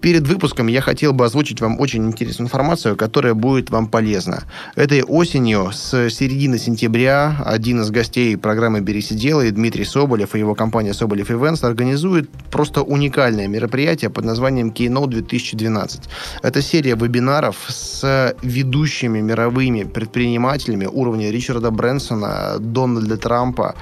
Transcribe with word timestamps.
Перед 0.00 0.26
выпуском 0.26 0.66
я 0.68 0.80
хотел 0.80 1.12
бы 1.12 1.26
озвучить 1.26 1.60
вам 1.60 1.78
очень 1.78 2.06
интересную 2.06 2.46
информацию, 2.46 2.96
которая 2.96 3.34
будет 3.34 3.70
вам 3.70 3.86
полезна. 3.86 4.44
Этой 4.74 5.02
осенью, 5.02 5.70
с 5.72 6.08
середины 6.08 6.58
сентября, 6.58 7.42
один 7.44 7.82
из 7.82 7.90
гостей 7.90 8.36
программы 8.38 8.80
«Берись 8.80 9.10
и 9.10 9.14
делай», 9.14 9.50
Дмитрий 9.50 9.84
Соболев 9.84 10.34
и 10.34 10.38
его 10.38 10.54
компания 10.54 10.94
«Соболев 10.94 11.30
Events 11.30 11.66
организует 11.66 12.30
просто 12.50 12.82
уникальное 12.82 13.46
мероприятие 13.46 14.08
под 14.08 14.24
названием 14.24 14.70
Keynote 14.70 15.08
2012. 15.08 16.00
Это 16.42 16.62
серия 16.62 16.94
вебинаров 16.94 17.56
с 17.68 18.34
ведущими 18.42 19.20
мировыми 19.20 19.82
предпринимателями 19.84 20.86
уровня 20.86 21.30
Ричарда 21.30 21.70
Брэнсона, 21.70 22.56
Дональда 22.58 23.18
Трампа, 23.18 23.74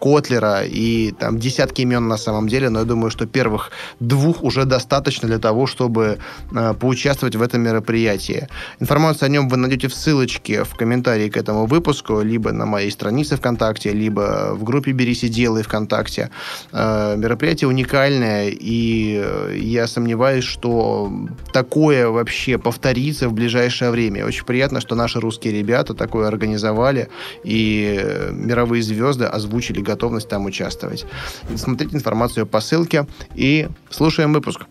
Котлера 0.00 0.64
и 0.64 1.12
там 1.12 1.38
десятки 1.38 1.82
имен 1.82 2.08
на 2.08 2.18
самом 2.18 2.46
деле, 2.46 2.68
но 2.68 2.80
я 2.80 2.84
думаю, 2.84 3.10
что 3.10 3.26
первых 3.26 3.70
двух 4.00 4.42
уже 4.42 4.66
достаточно 4.66 5.28
для 5.28 5.38
того, 5.38 5.63
чтобы 5.66 6.18
э, 6.52 6.74
поучаствовать 6.74 7.36
в 7.36 7.42
этом 7.42 7.62
мероприятии. 7.62 8.48
Информацию 8.80 9.26
о 9.26 9.28
нем 9.30 9.48
вы 9.48 9.56
найдете 9.56 9.88
в 9.88 9.94
ссылочке 9.94 10.64
в 10.64 10.74
комментарии 10.74 11.28
к 11.28 11.36
этому 11.36 11.66
выпуску, 11.66 12.22
либо 12.22 12.52
на 12.52 12.66
моей 12.66 12.90
странице 12.90 13.36
ВКонтакте, 13.36 13.92
либо 13.92 14.54
в 14.54 14.64
группе 14.64 14.92
«Берись 14.92 15.24
и 15.24 15.28
делай» 15.28 15.62
ВКонтакте. 15.62 16.30
Э, 16.72 17.16
мероприятие 17.16 17.68
уникальное, 17.68 18.48
и 18.50 19.22
э, 19.24 19.56
я 19.58 19.86
сомневаюсь, 19.86 20.44
что 20.44 21.12
такое 21.52 22.08
вообще 22.08 22.58
повторится 22.58 23.28
в 23.28 23.32
ближайшее 23.32 23.90
время. 23.90 24.26
Очень 24.26 24.44
приятно, 24.44 24.80
что 24.80 24.94
наши 24.94 25.20
русские 25.20 25.52
ребята 25.52 25.94
такое 25.94 26.28
организовали, 26.28 27.08
и 27.44 28.30
мировые 28.32 28.82
звезды 28.82 29.24
озвучили 29.24 29.80
готовность 29.80 30.28
там 30.28 30.44
участвовать. 30.46 31.06
Смотрите 31.56 31.96
информацию 31.96 32.46
по 32.46 32.60
ссылке 32.60 33.06
и 33.34 33.68
слушаем 33.90 34.32
выпуск. 34.32 34.62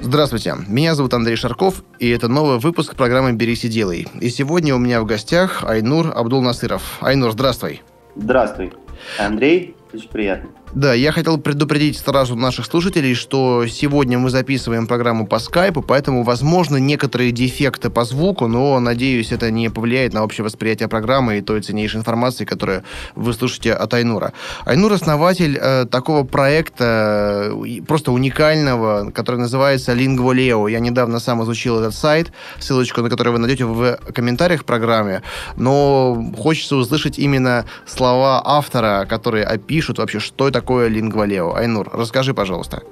Здравствуйте, 0.00 0.54
меня 0.68 0.94
зовут 0.94 1.14
Андрей 1.14 1.36
Шарков, 1.36 1.82
и 1.98 2.10
это 2.10 2.28
новый 2.28 2.58
выпуск 2.58 2.94
программы 2.94 3.32
«Берись 3.32 3.64
и 3.64 3.68
делай». 3.68 4.06
И 4.20 4.28
сегодня 4.28 4.74
у 4.74 4.78
меня 4.78 5.00
в 5.00 5.06
гостях 5.06 5.64
Айнур 5.64 6.12
Абдул-Насыров. 6.14 6.98
Айнур, 7.00 7.32
здравствуй. 7.32 7.82
Здравствуй. 8.14 8.72
Андрей, 9.18 9.74
очень 9.92 10.08
приятно. 10.08 10.50
Да, 10.76 10.92
я 10.92 11.10
хотел 11.10 11.38
предупредить 11.38 11.96
сразу 11.96 12.36
наших 12.36 12.66
слушателей, 12.66 13.14
что 13.14 13.66
сегодня 13.66 14.18
мы 14.18 14.28
записываем 14.28 14.86
программу 14.86 15.26
по 15.26 15.38
скайпу, 15.38 15.80
поэтому, 15.80 16.22
возможно, 16.22 16.76
некоторые 16.76 17.32
дефекты 17.32 17.88
по 17.88 18.04
звуку, 18.04 18.46
но, 18.46 18.78
надеюсь, 18.78 19.32
это 19.32 19.50
не 19.50 19.70
повлияет 19.70 20.12
на 20.12 20.22
общее 20.22 20.44
восприятие 20.44 20.88
программы 20.88 21.38
и 21.38 21.40
той 21.40 21.62
ценнейшей 21.62 22.00
информации, 22.00 22.44
которую 22.44 22.82
вы 23.14 23.32
слушаете 23.32 23.72
от 23.72 23.94
Айнура. 23.94 24.34
Айнур– 24.66 24.92
основатель 24.92 25.58
э, 25.58 25.86
такого 25.86 26.24
проекта, 26.24 27.52
э, 27.54 27.80
просто 27.88 28.12
уникального, 28.12 29.10
который 29.12 29.40
называется 29.40 29.94
Lingualeo. 29.94 30.70
Я 30.70 30.80
недавно 30.80 31.20
сам 31.20 31.42
изучил 31.42 31.78
этот 31.78 31.94
сайт, 31.94 32.32
ссылочку 32.58 33.00
на 33.00 33.08
который 33.08 33.32
вы 33.32 33.38
найдете 33.38 33.64
в 33.64 33.96
комментариях 34.12 34.60
к 34.60 34.64
программе, 34.66 35.22
но 35.56 36.22
хочется 36.36 36.76
услышать 36.76 37.18
именно 37.18 37.64
слова 37.86 38.42
автора, 38.44 39.06
которые 39.08 39.46
опишут 39.46 39.96
вообще, 39.96 40.20
что 40.20 40.48
это 40.48 40.65
такое 40.66 40.90
Lingvaleo? 40.90 41.54
Айнур, 41.54 41.88
расскажи, 41.92 42.34
пожалуйста. 42.34 42.82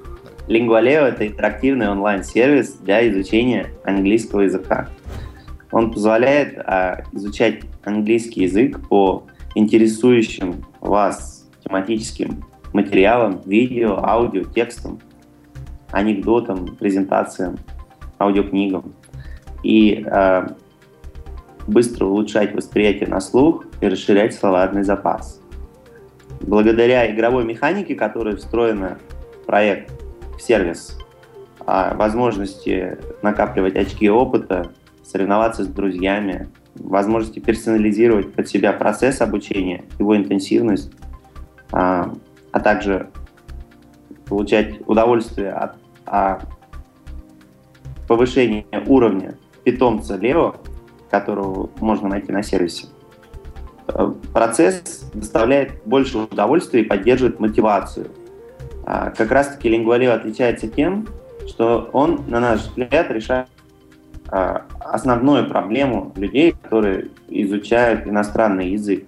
Lingvaleo– 0.46 1.02
это 1.08 1.26
интерактивный 1.26 1.88
онлайн-сервис 1.88 2.74
для 2.74 3.10
изучения 3.10 3.66
английского 3.84 4.42
языка. 4.42 4.88
Он 5.72 5.90
позволяет 5.90 6.56
а, 6.58 7.02
изучать 7.10 7.62
английский 7.82 8.42
язык 8.42 8.86
по 8.88 9.26
интересующим 9.56 10.64
вас 10.80 11.48
тематическим 11.64 12.44
материалам, 12.72 13.40
видео, 13.44 13.98
аудио, 14.04 14.44
текстам, 14.44 15.00
анекдотам, 15.90 16.76
презентациям, 16.76 17.58
аудиокнигам. 18.20 18.94
И 19.64 20.06
а, 20.06 20.54
быстро 21.66 22.04
улучшать 22.04 22.54
восприятие 22.54 23.08
на 23.08 23.20
слух 23.20 23.64
и 23.80 23.88
расширять 23.88 24.32
словарный 24.32 24.84
запас 24.84 25.40
благодаря 26.40 27.10
игровой 27.12 27.44
механике, 27.44 27.94
которая 27.94 28.36
встроена 28.36 28.98
в 29.42 29.46
проект, 29.46 29.92
в 30.36 30.42
сервис, 30.42 30.98
а, 31.66 31.94
возможности 31.94 32.98
накапливать 33.22 33.76
очки 33.76 34.08
опыта, 34.08 34.72
соревноваться 35.02 35.64
с 35.64 35.66
друзьями, 35.66 36.48
возможности 36.74 37.38
персонализировать 37.38 38.32
под 38.32 38.48
себя 38.48 38.72
процесс 38.72 39.20
обучения, 39.20 39.84
его 39.98 40.16
интенсивность, 40.16 40.92
а, 41.72 42.12
а 42.52 42.60
также 42.60 43.10
получать 44.26 44.80
удовольствие 44.86 45.52
от, 45.52 45.76
от 46.04 46.42
повышения 48.08 48.66
уровня 48.86 49.36
питомца 49.64 50.16
Лео, 50.16 50.56
которого 51.10 51.70
можно 51.80 52.08
найти 52.08 52.32
на 52.32 52.42
сервисе. 52.42 52.86
Процесс 54.32 55.04
доставляет 55.12 55.82
больше 55.84 56.18
удовольствия 56.18 56.80
и 56.80 56.84
поддерживает 56.84 57.38
мотивацию. 57.38 58.10
А, 58.86 59.10
как 59.10 59.30
раз-таки 59.30 59.68
лингвалио 59.68 60.12
отличается 60.12 60.68
тем, 60.68 61.06
что 61.46 61.90
он, 61.92 62.24
на 62.28 62.40
наш 62.40 62.62
взгляд, 62.62 63.10
решает 63.10 63.48
а, 64.28 64.62
основную 64.80 65.48
проблему 65.48 66.12
людей, 66.16 66.52
которые 66.52 67.10
изучают 67.28 68.06
иностранный 68.06 68.70
язык. 68.70 69.04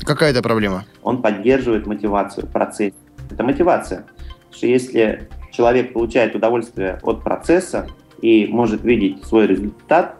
Какая 0.00 0.30
это 0.30 0.42
проблема? 0.42 0.84
Он 1.02 1.22
поддерживает 1.22 1.86
мотивацию, 1.86 2.46
процесс. 2.46 2.92
Это 3.30 3.42
мотивация. 3.42 4.04
Что 4.50 4.66
если 4.66 5.28
человек 5.50 5.92
получает 5.92 6.34
удовольствие 6.34 7.00
от 7.02 7.22
процесса 7.22 7.86
и 8.20 8.46
может 8.46 8.84
видеть 8.84 9.24
свой 9.24 9.46
результат, 9.46 10.16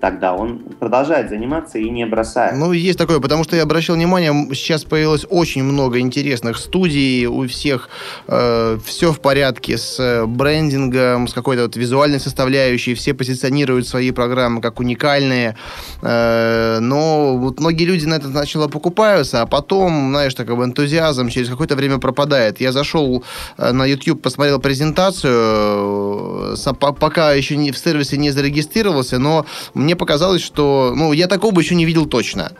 тогда 0.00 0.34
он 0.34 0.58
продолжает 0.78 1.28
заниматься 1.28 1.78
и 1.78 1.88
не 1.90 2.06
бросает. 2.06 2.56
Ну, 2.56 2.72
есть 2.72 2.98
такое, 2.98 3.20
потому 3.20 3.44
что 3.44 3.56
я 3.56 3.62
обращал 3.62 3.96
внимание, 3.96 4.32
сейчас 4.54 4.84
появилось 4.84 5.26
очень 5.28 5.64
много 5.64 5.98
интересных 5.98 6.58
студий, 6.58 7.26
у 7.26 7.46
всех 7.46 7.88
э, 8.28 8.78
все 8.84 9.12
в 9.12 9.20
порядке 9.20 9.78
с 9.78 9.98
э, 9.98 10.26
брендингом, 10.26 11.28
с 11.28 11.32
какой-то 11.32 11.62
вот 11.62 11.76
визуальной 11.76 12.20
составляющей, 12.20 12.94
все 12.94 13.14
позиционируют 13.14 13.88
свои 13.88 14.10
программы 14.10 14.60
как 14.60 14.80
уникальные, 14.80 15.56
э, 16.02 16.78
но 16.80 17.36
вот 17.36 17.60
многие 17.60 17.84
люди 17.84 18.06
на 18.06 18.14
это 18.14 18.28
сначала 18.28 18.68
покупаются, 18.68 19.42
а 19.42 19.46
потом, 19.46 20.10
знаешь, 20.10 20.34
такой 20.34 20.64
энтузиазм 20.64 21.28
через 21.28 21.48
какое-то 21.48 21.76
время 21.76 21.98
пропадает. 21.98 22.60
Я 22.60 22.72
зашел 22.72 23.24
э, 23.58 23.72
на 23.72 23.84
YouTube, 23.86 24.22
посмотрел 24.22 24.60
презентацию, 24.60 26.54
э, 26.54 26.72
пока 27.00 27.32
еще 27.32 27.56
не, 27.56 27.72
в 27.72 27.78
сервисе 27.78 28.16
не 28.16 28.30
зарегистрировался, 28.30 29.18
но 29.18 29.46
мне 29.74 29.95
показалось, 29.96 30.42
что, 30.42 30.92
ну, 30.96 31.12
я 31.12 31.26
такого 31.26 31.58
еще 31.60 31.74
не 31.74 31.84
видел 31.84 32.06
точно. 32.06 32.52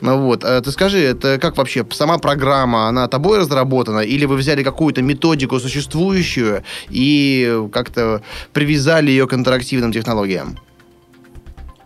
Вот. 0.00 0.44
А 0.44 0.60
ты 0.60 0.70
скажи, 0.70 0.98
это 0.98 1.38
как 1.38 1.56
вообще, 1.56 1.86
сама 1.90 2.18
программа, 2.18 2.88
она 2.88 3.08
тобой 3.08 3.38
разработана, 3.38 4.00
или 4.00 4.24
вы 4.24 4.36
взяли 4.36 4.62
какую-то 4.62 5.02
методику 5.02 5.58
существующую 5.58 6.62
и 6.90 7.68
как-то 7.72 8.22
привязали 8.52 9.10
ее 9.10 9.26
к 9.26 9.34
интерактивным 9.34 9.92
технологиям? 9.92 10.56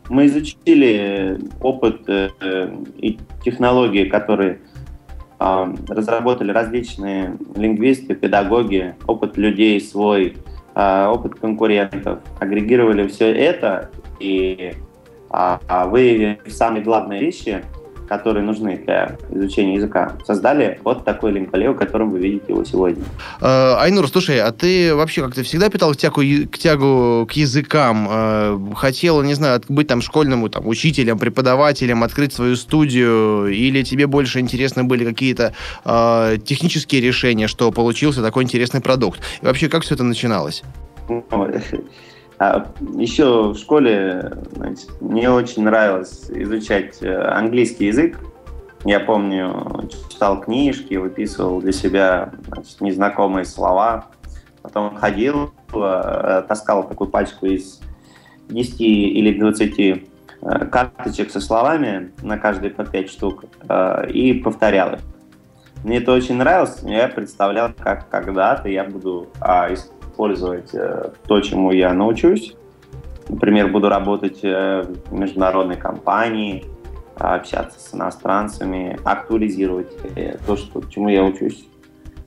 Мы 0.08 0.26
изучили 0.26 1.38
опыт 1.60 2.08
э, 2.08 2.30
и 2.96 3.18
технологии, 3.44 4.04
которые 4.04 4.60
э, 5.38 5.74
разработали 5.88 6.50
различные 6.50 7.36
лингвисты, 7.54 8.14
педагоги, 8.14 8.94
опыт 9.06 9.36
людей 9.36 9.78
свой, 9.80 10.38
э, 10.74 11.06
опыт 11.06 11.34
конкурентов. 11.34 12.20
Агрегировали 12.40 13.06
все 13.08 13.34
это 13.34 13.90
и 14.18 14.72
а, 14.72 14.74
а 14.74 14.87
вы 15.30 16.38
самые 16.48 16.82
главные 16.82 17.20
вещи, 17.20 17.62
которые 18.08 18.42
нужны 18.42 18.78
для 18.78 19.16
изучения 19.30 19.74
языка, 19.74 20.16
создали 20.26 20.80
вот 20.82 21.04
такой 21.04 21.32
линколео, 21.32 21.74
которым 21.74 22.10
вы 22.10 22.18
видите 22.20 22.46
его 22.48 22.64
сегодня. 22.64 23.04
Э, 23.40 23.74
Айнур, 23.78 24.08
слушай, 24.08 24.40
а 24.40 24.50
ты 24.50 24.94
вообще 24.94 25.22
как-то 25.22 25.42
всегда 25.42 25.68
питал 25.68 25.94
тягу, 25.94 26.22
к 26.50 26.58
тягу 26.58 27.26
к 27.30 27.32
языкам? 27.32 28.08
Э, 28.10 28.58
хотел, 28.74 29.22
не 29.22 29.34
знаю, 29.34 29.60
быть 29.68 29.86
там 29.88 30.00
школьным 30.00 30.48
там, 30.48 30.66
учителем, 30.66 31.18
преподавателем, 31.18 32.02
открыть 32.02 32.32
свою 32.32 32.56
студию? 32.56 33.46
Или 33.48 33.82
тебе 33.82 34.06
больше 34.06 34.40
интересны 34.40 34.84
были 34.84 35.04
какие-то 35.04 35.52
э, 35.84 36.38
технические 36.44 37.02
решения, 37.02 37.46
что 37.46 37.70
получился 37.70 38.22
такой 38.22 38.44
интересный 38.44 38.80
продукт? 38.80 39.20
И 39.42 39.46
вообще, 39.46 39.68
как 39.68 39.82
все 39.82 39.94
это 39.94 40.04
начиналось? 40.04 40.62
А 42.38 42.70
еще 42.94 43.50
в 43.50 43.56
школе 43.56 44.32
знаете, 44.54 44.86
мне 45.00 45.28
очень 45.28 45.64
нравилось 45.64 46.30
изучать 46.30 47.02
э, 47.02 47.14
английский 47.14 47.86
язык. 47.86 48.18
Я 48.84 49.00
помню, 49.00 49.88
читал 50.08 50.40
книжки, 50.40 50.94
выписывал 50.94 51.60
для 51.60 51.72
себя 51.72 52.30
значит, 52.46 52.80
незнакомые 52.80 53.44
слова. 53.44 54.06
Потом 54.62 54.94
ходил, 54.94 55.52
э, 55.74 56.44
таскал 56.46 56.88
такую 56.88 57.10
пачку 57.10 57.46
из 57.46 57.80
10 58.48 58.80
или 58.80 59.36
20 59.36 59.78
э, 59.80 60.66
карточек 60.66 61.32
со 61.32 61.40
словами, 61.40 62.12
на 62.22 62.38
каждой 62.38 62.70
по 62.70 62.84
5 62.84 63.10
штук, 63.10 63.44
и 64.08 64.34
повторял 64.34 64.94
их. 64.94 65.00
Мне 65.82 65.98
это 65.98 66.12
очень 66.12 66.36
нравилось, 66.36 66.80
я 66.84 67.08
представлял, 67.08 67.70
как 67.76 68.08
когда-то 68.08 68.68
я 68.68 68.84
буду 68.84 69.28
а, 69.40 69.72
использовать 69.72 69.97
то, 70.26 71.40
чему 71.40 71.70
я 71.72 71.92
научусь. 71.92 72.54
Например, 73.28 73.68
буду 73.68 73.88
работать 73.88 74.42
в 74.42 75.12
международной 75.12 75.76
компании, 75.76 76.64
общаться 77.16 77.78
с 77.78 77.94
иностранцами, 77.94 78.98
актуализировать 79.04 79.88
то, 80.46 80.56
что, 80.56 80.82
чему 80.88 81.08
я 81.08 81.24
учусь. 81.24 81.66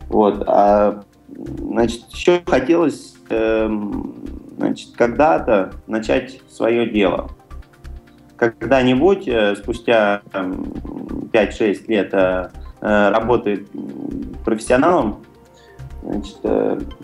Вот. 0.09 0.43
А, 0.47 1.03
значит, 1.27 2.03
еще 2.11 2.41
хотелось 2.45 3.15
эм, 3.29 4.13
значит, 4.57 4.89
когда-то 4.95 5.73
начать 5.87 6.41
свое 6.49 6.87
дело. 6.87 7.29
Когда-нибудь, 8.35 9.27
э, 9.27 9.55
спустя 9.55 10.21
там, 10.31 10.63
5-6 11.31 11.87
лет 11.87 12.13
э, 12.13 12.49
э, 12.81 13.09
работы 13.09 13.65
профессионалом, 14.45 15.23
значит, 16.01 16.37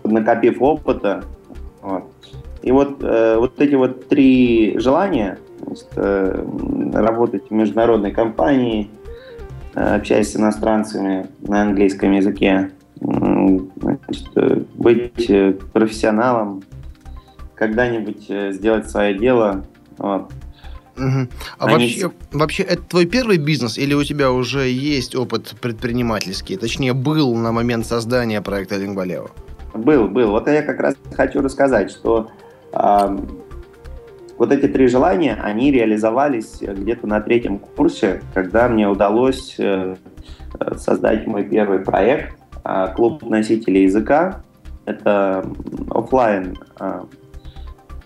накопив 0.03 0.61
опыта, 0.61 1.23
вот. 1.81 2.03
и 2.61 2.71
вот, 2.71 3.01
вот 3.01 3.61
эти 3.61 3.75
вот 3.75 4.07
три 4.07 4.77
желания, 4.79 5.39
значит, 5.61 5.87
работать 5.95 7.49
в 7.49 7.53
международной 7.53 8.11
компании, 8.11 8.89
общаясь 9.73 10.31
с 10.31 10.35
иностранцами 10.35 11.27
на 11.41 11.61
английском 11.61 12.11
языке, 12.11 12.71
значит, 12.99 14.29
быть 14.75 15.31
профессионалом, 15.71 16.63
когда-нибудь 17.57 18.25
э, 18.29 18.51
сделать 18.53 18.89
свое 18.89 19.17
дело. 19.17 19.65
Вот. 19.97 20.31
Угу. 20.97 21.27
А 21.59 21.65
Они... 21.65 21.73
вообще, 21.73 22.11
вообще, 22.31 22.63
это 22.63 22.81
твой 22.81 23.05
первый 23.05 23.37
бизнес 23.37 23.77
или 23.77 23.93
у 23.93 24.03
тебя 24.03 24.31
уже 24.31 24.67
есть 24.67 25.15
опыт 25.15 25.55
предпринимательский? 25.61 26.57
Точнее, 26.57 26.93
был 26.93 27.35
на 27.35 27.51
момент 27.51 27.85
создания 27.85 28.41
проекта 28.41 28.77
Лингвалео? 28.77 29.27
Был, 29.73 30.07
был. 30.07 30.31
Вот 30.31 30.47
я 30.47 30.63
как 30.63 30.79
раз 30.79 30.95
хочу 31.15 31.41
рассказать, 31.41 31.91
что 31.91 32.31
э, 32.73 33.17
вот 34.37 34.51
эти 34.51 34.67
три 34.67 34.87
желания, 34.87 35.37
они 35.41 35.71
реализовались 35.71 36.61
где-то 36.61 37.07
на 37.07 37.21
третьем 37.21 37.59
курсе, 37.59 38.21
когда 38.33 38.67
мне 38.67 38.87
удалось 38.87 39.55
э, 39.59 39.95
создать 40.77 41.27
мой 41.27 41.43
первый 41.43 41.79
проект 41.79 42.37
э, 42.63 42.87
«Клуб 42.95 43.23
носителей 43.23 43.83
языка». 43.83 44.41
Это 44.85 45.45
офлайн 45.91 46.57
э, 46.79 47.01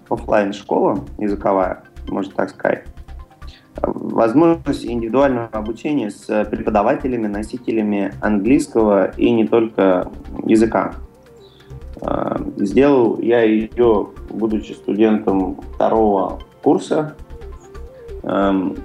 офлайн 0.10 0.52
школа 0.54 1.06
языковая, 1.18 1.84
можно 2.12 2.34
так 2.34 2.50
сказать, 2.50 2.86
возможность 3.78 4.86
индивидуального 4.86 5.48
обучения 5.48 6.12
с 6.12 6.26
преподавателями, 6.46 7.28
носителями 7.28 8.14
английского 8.22 9.12
и 9.12 9.32
не 9.32 9.48
только 9.48 10.12
языка. 10.46 10.94
А, 12.02 12.40
сделал 12.58 13.20
я 13.20 13.42
ее, 13.42 14.10
будучи 14.30 14.74
студентом 14.74 15.60
второго 15.76 16.40
курса, 16.64 17.16
эм, 18.24 18.78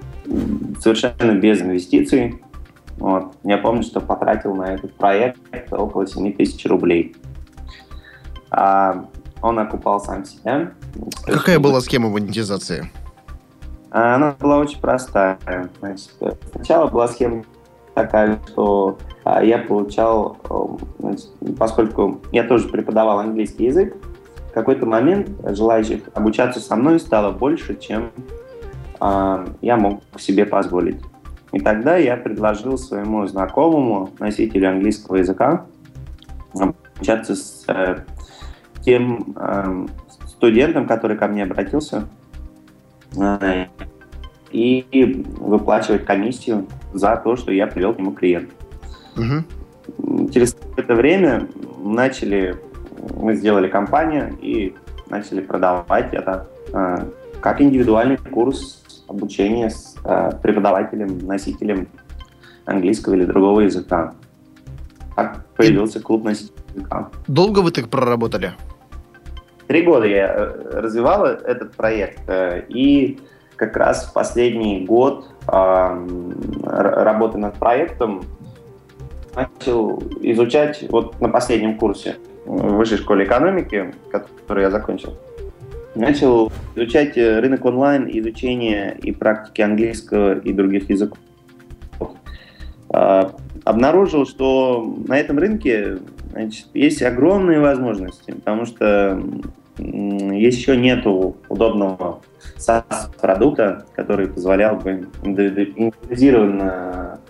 совершенно 0.80 1.32
без 1.32 1.60
инвестиций. 1.62 2.42
Вот. 2.98 3.34
Я 3.44 3.58
помню, 3.58 3.82
что 3.82 4.00
потратил 4.00 4.54
на 4.54 4.74
этот 4.74 4.94
проект 4.94 5.38
около 5.70 6.06
7 6.06 6.32
тысяч 6.32 6.64
рублей. 6.66 7.14
А 8.50 9.06
он 9.42 9.58
окупал 9.58 10.00
сам 10.00 10.24
себя. 10.24 10.72
Какая 11.24 11.58
была 11.58 11.80
схема 11.80 12.08
монетизации? 12.08 12.90
Она 13.96 14.36
была 14.38 14.58
очень 14.58 14.78
простая. 14.78 15.38
Значит, 15.80 16.10
сначала 16.52 16.86
была 16.88 17.08
схема 17.08 17.44
такая, 17.94 18.38
что 18.46 18.98
а, 19.24 19.42
я 19.42 19.56
получал, 19.56 20.36
значит, 20.98 21.30
поскольку 21.58 22.20
я 22.30 22.44
тоже 22.44 22.68
преподавал 22.68 23.20
английский 23.20 23.64
язык, 23.64 23.96
в 24.50 24.52
какой-то 24.52 24.84
момент 24.84 25.30
желающих 25.46 26.02
обучаться 26.12 26.60
со 26.60 26.76
мной 26.76 27.00
стало 27.00 27.32
больше, 27.32 27.74
чем 27.74 28.10
а, 29.00 29.46
я 29.62 29.78
мог 29.78 30.02
себе 30.18 30.44
позволить. 30.44 31.00
И 31.52 31.60
тогда 31.60 31.96
я 31.96 32.18
предложил 32.18 32.76
своему 32.76 33.26
знакомому, 33.26 34.10
носителю 34.18 34.68
английского 34.68 35.16
языка, 35.16 35.64
обучаться 36.52 37.34
с 37.34 37.64
э, 37.68 38.00
тем 38.82 39.34
э, 39.36 39.86
студентам, 40.26 40.86
который 40.86 41.16
ко 41.16 41.28
мне 41.28 41.44
обратился, 41.44 41.96
э, 41.96 42.15
и 44.52 45.24
выплачивать 45.38 46.04
комиссию 46.04 46.66
за 46.92 47.16
то, 47.16 47.36
что 47.36 47.52
я 47.52 47.66
привел 47.66 47.94
к 47.94 47.98
нему 47.98 48.12
клиента. 48.12 48.54
Угу. 49.16 50.30
Через 50.32 50.56
это 50.76 50.94
время 50.94 51.48
начали, 51.82 52.56
мы 53.16 53.34
сделали 53.36 53.68
компанию 53.68 54.36
и 54.40 54.74
начали 55.08 55.40
продавать 55.40 56.12
это 56.12 56.48
э, 56.72 56.96
как 57.40 57.60
индивидуальный 57.60 58.16
курс 58.16 58.82
обучения 59.08 59.70
с 59.70 59.96
э, 60.04 60.32
преподавателем, 60.42 61.18
носителем 61.18 61.88
английского 62.64 63.14
или 63.14 63.24
другого 63.24 63.60
языка. 63.60 64.14
Так 65.14 65.46
появился 65.56 66.00
клуб 66.00 66.24
носителей 66.24 66.54
языка. 66.74 67.10
Долго 67.26 67.60
вы 67.60 67.70
так 67.70 67.88
проработали? 67.88 68.52
Три 69.66 69.82
года 69.82 70.06
я 70.06 70.28
э, 70.28 70.80
развивал 70.80 71.26
этот 71.26 71.72
проект, 71.72 72.20
э, 72.28 72.62
и 72.68 73.18
как 73.56 73.76
раз 73.76 74.06
в 74.06 74.12
последний 74.12 74.84
год 74.84 75.28
работы 75.46 77.38
над 77.38 77.54
проектом 77.54 78.24
начал 79.34 80.02
изучать 80.20 80.84
вот 80.90 81.18
на 81.20 81.30
последнем 81.30 81.78
курсе 81.78 82.16
в 82.44 82.74
высшей 82.74 82.98
школе 82.98 83.24
экономики, 83.24 83.94
который 84.10 84.64
я 84.64 84.70
закончил, 84.70 85.16
начал 85.94 86.52
изучать 86.74 87.16
э, 87.16 87.40
рынок 87.40 87.64
онлайн, 87.64 88.08
изучение 88.10 88.96
и 89.02 89.10
практики 89.12 89.62
английского 89.62 90.38
и 90.38 90.52
других 90.52 90.90
языков. 90.90 91.18
Обнаружил, 93.64 94.26
что 94.26 94.96
на 95.08 95.18
этом 95.18 95.38
рынке 95.38 95.98
значит, 96.36 96.66
есть 96.74 97.02
огромные 97.02 97.60
возможности, 97.60 98.32
потому 98.32 98.66
что 98.66 99.18
еще 99.78 100.76
нету 100.76 101.36
удобного 101.48 102.20
SaaS-продукта, 102.58 103.86
который 103.94 104.28
позволял 104.28 104.76
бы 104.76 105.08
индивидуализированно 105.22 107.20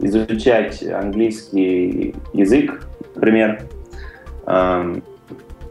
изучать 0.00 0.82
английский 0.82 2.14
язык, 2.32 2.86
например. 3.14 3.62
Да 4.44 4.84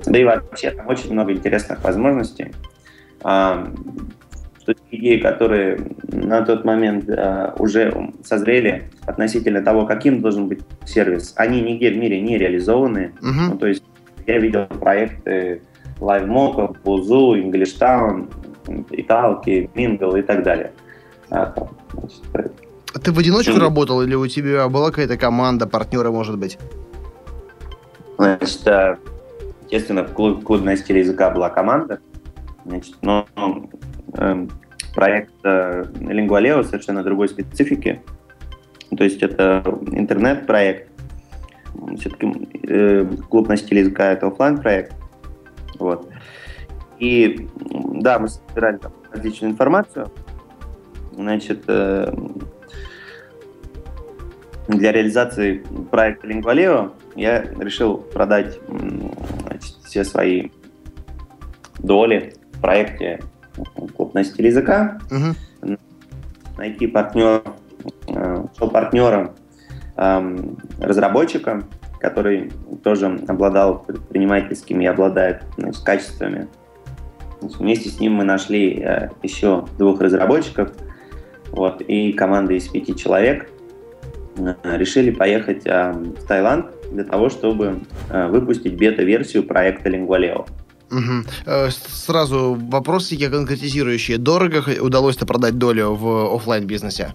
и 0.05 0.23
вообще 0.23 0.71
там 0.71 0.87
очень 0.87 1.11
много 1.13 1.33
интересных 1.33 1.83
возможностей. 1.83 2.53
Что 4.65 4.73
идеи, 4.89 5.19
которые 5.19 5.79
на 6.11 6.41
тот 6.41 6.65
момент 6.65 7.07
а, 7.07 7.53
уже 7.59 8.11
созрели 8.23 8.89
относительно 9.05 9.61
того, 9.61 9.85
каким 9.85 10.21
должен 10.21 10.47
быть 10.47 10.61
сервис, 10.85 11.33
они 11.35 11.61
нигде 11.61 11.91
в 11.91 11.97
мире 11.97 12.19
не 12.19 12.39
реализованы. 12.39 13.13
Uh-huh. 13.21 13.51
Ну, 13.51 13.57
то 13.59 13.67
есть 13.67 13.83
я 14.25 14.39
видел 14.39 14.65
проекты 14.65 15.61
LiveMock, 15.99 16.77
Бузу, 16.83 17.35
English 17.35 17.77
Town, 17.79 18.27
Италки, 18.89 19.69
Мингл 19.75 20.15
и 20.15 20.23
так 20.23 20.41
далее. 20.41 20.71
А, 21.29 21.53
а 22.93 22.99
ты 22.99 23.11
в 23.11 23.19
одиночку 23.19 23.59
работал 23.59 24.01
или 24.01 24.15
у 24.15 24.25
тебя 24.25 24.67
была 24.67 24.89
какая-то 24.89 25.17
команда, 25.17 25.67
партнеры, 25.67 26.09
может 26.09 26.39
быть? 26.39 26.57
Значит, 28.17 28.65
э, 28.65 28.97
естественно, 29.65 30.03
в 30.03 30.13
клуб, 30.13 30.43
клубной 30.43 30.77
стиле 30.77 31.01
языка 31.01 31.29
была 31.29 31.49
команда, 31.49 31.99
значит, 32.65 32.95
но 33.01 33.27
э, 33.35 33.41
проект 34.93 35.33
э, 35.43 35.83
Lingualeo 35.99 36.63
совершенно 36.63 37.03
другой 37.03 37.29
специфики. 37.29 38.01
То 38.95 39.03
есть 39.03 39.21
это 39.21 39.63
интернет-проект. 39.91 40.89
Все-таки 41.99 42.47
э, 42.63 43.05
клуб 43.29 43.49
на 43.49 43.57
стиле 43.57 43.81
языка 43.81 44.11
это 44.11 44.27
офлайн 44.27 44.57
проект 44.57 44.93
вот. 45.79 46.09
И 46.99 47.47
да, 47.93 48.19
мы 48.19 48.29
собирали 48.29 48.77
там 48.77 48.93
различную 49.11 49.51
информацию. 49.51 50.11
Значит, 51.13 51.63
э, 51.67 52.13
для 54.67 54.91
реализации 54.91 55.63
проекта 55.91 56.27
Lingvaleo 56.27 56.93
я 57.15 57.41
решил 57.59 57.97
продать 57.97 58.59
значит, 58.67 59.75
все 59.83 60.03
свои 60.03 60.49
доли 61.79 62.33
в 62.53 62.61
проекте 62.61 63.21
клуб 63.95 64.13
носитель 64.13 64.47
языка, 64.47 64.99
угу. 65.11 65.77
найти 66.57 66.87
партнер, 66.87 67.43
э, 68.07 68.45
партнера, 68.59 69.33
эм, 69.97 70.57
разработчика, 70.79 71.63
который 71.99 72.51
тоже 72.83 73.19
обладал 73.27 73.83
предпринимательскими 73.83 74.83
и 74.83 74.87
обладает 74.87 75.43
значит, 75.57 75.83
качествами. 75.83 76.47
Значит, 77.39 77.59
вместе 77.59 77.89
с 77.89 77.99
ним 77.99 78.13
мы 78.13 78.23
нашли 78.23 78.79
э, 78.79 79.09
еще 79.23 79.65
двух 79.77 80.01
разработчиков 80.01 80.71
вот, 81.51 81.81
и 81.81 82.13
команда 82.13 82.53
из 82.53 82.67
пяти 82.67 82.95
человек. 82.95 83.49
Э, 84.37 84.77
решили 84.77 85.11
поехать 85.11 85.65
э, 85.65 85.91
в 85.91 86.27
Таиланд 86.27 86.67
для 86.91 87.03
того, 87.03 87.29
чтобы 87.29 87.81
э, 88.09 88.27
выпустить 88.27 88.77
бета-версию 88.77 89.43
проекта 89.43 89.89
Lingualeo. 89.89 90.47
Угу. 90.91 91.69
Сразу 91.89 92.57
вопросики 92.69 93.29
конкретизирующие. 93.29 94.17
Дорого 94.17 94.63
удалось-то 94.79 95.25
продать 95.25 95.57
долю 95.57 95.95
в 95.95 96.35
офлайн 96.35 96.67
бизнесе? 96.67 97.13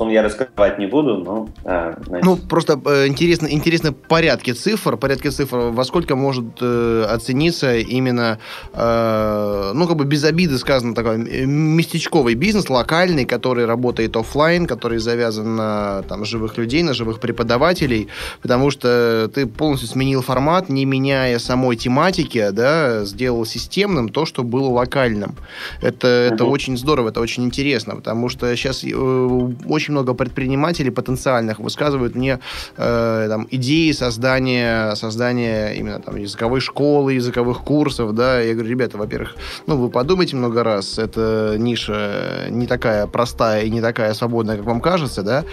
Сум 0.00 0.08
я 0.08 0.22
раскрывать 0.22 0.78
не 0.78 0.86
буду, 0.86 1.18
но... 1.18 1.48
А, 1.62 1.94
значит... 2.06 2.24
Ну, 2.24 2.36
просто 2.38 2.80
э, 2.86 3.06
интересно, 3.06 3.48
интересно 3.48 3.92
порядки 3.92 4.52
цифр, 4.52 4.96
порядки 4.96 5.28
цифр, 5.28 5.58
во 5.58 5.84
сколько 5.84 6.16
может 6.16 6.56
э, 6.62 7.04
оцениться 7.06 7.76
именно, 7.76 8.38
э, 8.72 9.72
ну, 9.74 9.86
как 9.86 9.98
бы 9.98 10.06
без 10.06 10.24
обиды 10.24 10.56
сказано, 10.56 10.94
такой 10.94 11.18
местечковый 11.18 12.32
бизнес, 12.32 12.70
локальный, 12.70 13.26
который 13.26 13.66
работает 13.66 14.16
офлайн, 14.16 14.64
который 14.64 15.00
завязан 15.00 15.56
на 15.56 16.02
там, 16.08 16.24
живых 16.24 16.56
людей, 16.56 16.82
на 16.82 16.94
живых 16.94 17.20
преподавателей, 17.20 18.08
потому 18.40 18.70
что 18.70 19.30
ты 19.34 19.46
полностью 19.46 19.90
сменил 19.90 20.22
формат, 20.22 20.70
не 20.70 20.86
меняя 20.86 21.38
самой 21.38 21.76
тематики, 21.76 22.48
да, 22.52 23.04
сделал 23.04 23.44
системным 23.44 24.08
то, 24.08 24.24
что 24.24 24.44
было 24.44 24.70
локальным. 24.70 25.36
Это, 25.82 26.06
uh-huh. 26.06 26.34
это 26.34 26.44
очень 26.46 26.78
здорово, 26.78 27.10
это 27.10 27.20
очень 27.20 27.44
интересно, 27.44 27.96
потому 27.96 28.30
что 28.30 28.56
сейчас 28.56 28.82
э, 28.82 28.88
очень 28.90 29.89
очень 29.90 29.92
много 29.92 30.14
предпринимателей 30.14 30.90
потенциальных 30.90 31.58
высказывают 31.58 32.14
мне 32.14 32.38
э, 32.76 33.26
там, 33.28 33.48
идеи 33.50 33.90
создания, 33.92 34.94
создания 34.94 35.72
именно 35.72 36.00
там, 36.00 36.16
языковой 36.16 36.60
школы, 36.60 37.14
языковых 37.14 37.62
курсов, 37.62 38.14
да, 38.14 38.40
я 38.40 38.54
говорю, 38.54 38.70
ребята, 38.70 38.98
во-первых, 38.98 39.34
ну, 39.66 39.76
вы 39.76 39.90
подумайте 39.90 40.36
много 40.36 40.62
раз, 40.62 40.98
эта 40.98 41.56
ниша 41.58 42.46
не 42.50 42.66
такая 42.66 43.06
простая 43.06 43.64
и 43.64 43.70
не 43.70 43.80
такая 43.80 44.14
свободная, 44.14 44.56
как 44.56 44.66
вам 44.66 44.80
кажется, 44.80 45.22
да, 45.22 45.44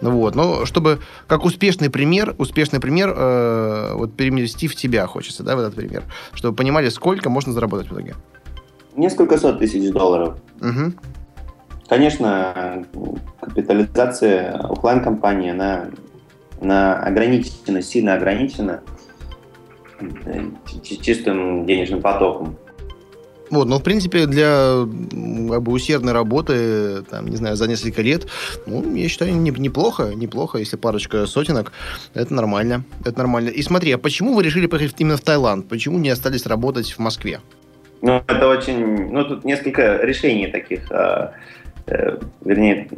вот, 0.00 0.34
но 0.34 0.66
чтобы, 0.66 0.98
как 1.28 1.44
успешный 1.44 1.88
пример, 1.88 2.34
успешный 2.38 2.80
пример, 2.80 3.14
э, 3.16 3.92
вот 3.94 4.16
переместить 4.16 4.72
в 4.72 4.74
тебя 4.74 5.06
хочется, 5.06 5.44
да, 5.44 5.54
в 5.54 5.60
этот 5.60 5.74
пример, 5.74 6.02
чтобы 6.32 6.56
понимали, 6.56 6.88
сколько 6.88 7.30
можно 7.30 7.52
заработать 7.52 7.88
в 7.90 7.92
итоге. 7.92 8.14
Несколько 8.96 9.38
сот 9.38 9.58
тысяч 9.58 9.92
долларов. 9.92 10.36
Угу. 10.60 10.92
Конечно, 11.88 12.84
капитализация 13.40 14.52
офлайн 14.52 15.02
компании 15.02 15.50
она, 15.50 15.86
она 16.60 16.98
ограничена, 16.98 17.82
сильно 17.82 18.14
ограничена 18.14 18.80
э, 20.00 20.44
чистым 20.82 21.66
денежным 21.66 22.00
потоком. 22.00 22.56
Вот, 23.50 23.68
но 23.68 23.78
в 23.78 23.82
принципе 23.82 24.26
для 24.26 24.84
как 24.84 25.62
бы, 25.62 25.72
усердной 25.72 26.12
работы, 26.12 27.02
там, 27.02 27.28
не 27.28 27.36
знаю, 27.36 27.56
за 27.56 27.68
несколько 27.68 28.00
лет, 28.00 28.26
ну, 28.66 28.94
я 28.94 29.08
считаю, 29.08 29.34
не, 29.36 29.50
неплохо, 29.50 30.12
неплохо, 30.14 30.58
если 30.58 30.76
парочка 30.76 31.26
сотенок, 31.26 31.72
это 32.14 32.32
нормально, 32.32 32.84
это 33.04 33.18
нормально. 33.18 33.50
И 33.50 33.62
смотри, 33.62 33.92
а 33.92 33.98
почему 33.98 34.34
вы 34.34 34.42
решили 34.42 34.66
поехать 34.66 34.96
именно 34.98 35.18
в 35.18 35.20
Таиланд? 35.20 35.68
Почему 35.68 35.98
не 35.98 36.08
остались 36.08 36.46
работать 36.46 36.90
в 36.92 36.98
Москве? 36.98 37.40
Ну, 38.00 38.22
это 38.26 38.48
очень, 38.48 39.12
ну, 39.12 39.24
тут 39.24 39.44
несколько 39.44 39.98
решений 40.02 40.46
таких. 40.48 40.90
Э, 41.86 42.18
вернее, 42.44 42.88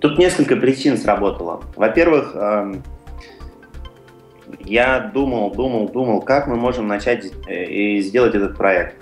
тут 0.00 0.18
несколько 0.18 0.56
причин 0.56 0.96
сработало. 0.96 1.62
Во-первых, 1.74 2.32
эм, 2.34 2.82
я 4.60 5.00
думал, 5.00 5.52
думал, 5.52 5.88
думал, 5.88 6.20
как 6.22 6.46
мы 6.46 6.56
можем 6.56 6.86
начать 6.86 7.26
э, 7.48 7.64
и 7.64 8.00
сделать 8.02 8.34
этот 8.34 8.56
проект. 8.56 8.96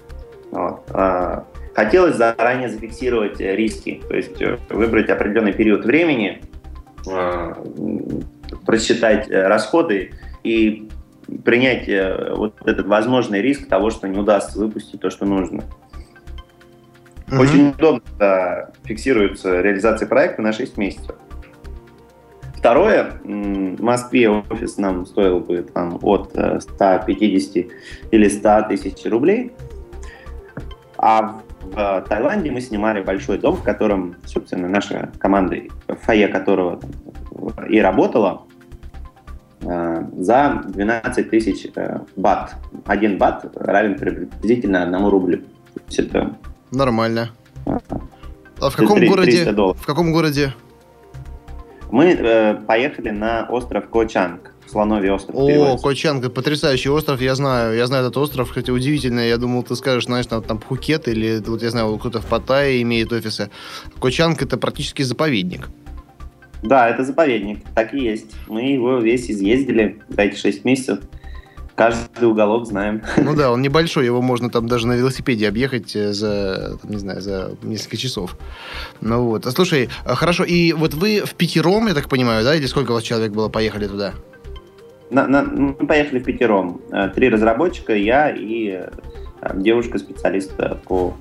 Вот. 0.50 0.80
Э, 0.90 1.42
хотелось 1.74 2.16
заранее 2.16 2.68
зафиксировать 2.68 3.40
риски, 3.40 4.00
то 4.08 4.14
есть 4.14 4.42
выбрать 4.70 5.10
определенный 5.10 5.52
период 5.52 5.84
времени, 5.84 6.40
просчитать 8.64 9.28
расходы 9.28 10.12
и 10.42 10.88
принять 11.44 11.86
вот 12.34 12.54
этот 12.64 12.86
возможный 12.86 13.42
риск 13.42 13.68
того, 13.68 13.90
что 13.90 14.08
не 14.08 14.18
удастся 14.18 14.58
выпустить 14.58 15.00
то, 15.00 15.10
что 15.10 15.26
нужно. 15.26 15.64
Угу. 17.34 17.42
Очень 17.42 17.70
удобно 17.70 18.02
да, 18.18 18.70
фиксируется 18.84 19.60
реализация 19.60 20.06
проекта 20.06 20.42
на 20.42 20.52
6 20.52 20.76
месяцев. 20.76 21.16
Второе, 22.56 23.12
в 23.24 23.82
Москве 23.82 24.30
офис 24.30 24.78
нам 24.78 25.04
стоил 25.04 25.40
бы 25.40 25.62
там, 25.62 25.98
от 26.02 26.30
150 26.30 27.56
э, 27.56 27.64
или 28.10 28.28
100 28.28 28.62
тысяч 28.68 29.04
рублей, 29.04 29.52
а 30.96 31.42
в 31.60 32.06
Таиланде 32.08 32.50
мы 32.50 32.62
снимали 32.62 33.02
большой 33.02 33.38
дом, 33.38 33.56
в 33.56 33.62
котором, 33.62 34.16
собственно, 34.24 34.68
наша 34.68 35.10
команда, 35.18 35.56
фойе 35.88 36.28
которого 36.28 36.80
и 37.68 37.80
работала, 37.80 38.44
э, 39.60 40.04
за 40.16 40.62
12 40.66 41.30
тысяч 41.30 41.66
э, 41.74 41.98
бат. 42.16 42.54
Один 42.86 43.18
бат 43.18 43.44
равен 43.56 43.98
приблизительно 43.98 44.82
одному 44.82 45.10
рублю. 45.10 45.38
То 45.74 45.80
есть 45.86 45.98
это 45.98 46.36
Нормально. 46.74 47.30
А 48.60 48.70
в 48.70 48.76
каком 48.76 48.98
3, 48.98 49.08
городе? 49.08 49.52
В 49.52 49.86
каком 49.86 50.12
городе? 50.12 50.54
Мы 51.90 52.06
э, 52.06 52.54
поехали 52.66 53.10
на 53.10 53.46
остров 53.48 53.88
Кочанг. 53.88 54.52
Слоновий 54.66 55.10
остров. 55.10 55.36
О, 55.36 55.76
Кочанг, 55.76 56.32
потрясающий 56.32 56.88
остров, 56.88 57.20
я 57.20 57.34
знаю, 57.34 57.76
я 57.76 57.86
знаю 57.86 58.04
этот 58.04 58.16
остров, 58.16 58.50
хотя 58.50 58.72
удивительно, 58.72 59.20
я 59.20 59.36
думал, 59.36 59.62
ты 59.62 59.76
скажешь, 59.76 60.06
знаешь, 60.06 60.26
там, 60.26 60.42
там 60.42 60.58
Пхукет 60.58 61.06
или, 61.06 61.42
вот 61.46 61.62
я 61.62 61.70
знаю, 61.70 61.96
кто-то 61.98 62.20
в 62.20 62.26
Паттайе 62.26 62.80
имеет 62.82 63.12
офисы. 63.12 63.50
Кочанг 64.00 64.42
это 64.42 64.56
практически 64.56 65.02
заповедник. 65.02 65.68
Да, 66.62 66.88
это 66.88 67.04
заповедник, 67.04 67.58
так 67.74 67.92
и 67.92 68.00
есть. 68.00 68.34
Мы 68.48 68.62
его 68.72 68.98
весь 68.98 69.30
изъездили 69.30 70.00
за 70.08 70.22
эти 70.22 70.36
шесть 70.36 70.64
месяцев 70.64 71.00
каждый 71.74 72.28
уголок 72.28 72.66
знаем. 72.66 73.02
Ну 73.16 73.34
да, 73.34 73.50
он 73.50 73.62
небольшой, 73.62 74.04
его 74.04 74.22
можно 74.22 74.50
там 74.50 74.68
даже 74.68 74.86
на 74.86 74.94
велосипеде 74.94 75.48
объехать 75.48 75.94
э, 75.96 76.12
за, 76.12 76.78
там, 76.80 76.90
не 76.90 76.98
знаю, 76.98 77.20
за 77.20 77.52
несколько 77.62 77.96
часов. 77.96 78.36
Ну 79.00 79.24
вот. 79.24 79.46
А 79.46 79.50
слушай, 79.50 79.88
а 80.04 80.14
хорошо, 80.14 80.44
и 80.44 80.72
вот 80.72 80.94
вы 80.94 81.22
в 81.24 81.34
пятером, 81.34 81.88
я 81.88 81.94
так 81.94 82.08
понимаю, 82.08 82.44
да, 82.44 82.54
или 82.54 82.66
сколько 82.66 82.92
у 82.92 82.94
вас 82.94 83.02
человек 83.02 83.32
было, 83.32 83.48
поехали 83.48 83.86
туда? 83.86 84.14
На, 85.10 85.26
на, 85.26 85.42
мы 85.42 85.86
поехали 85.86 86.18
в 86.18 86.24
пятером. 86.24 86.80
Э, 86.90 87.08
три 87.08 87.28
разработчика, 87.28 87.94
я 87.94 88.30
и 88.30 88.80
э, 88.80 88.90
девушка-специалист 89.54 90.52
по 90.84 91.14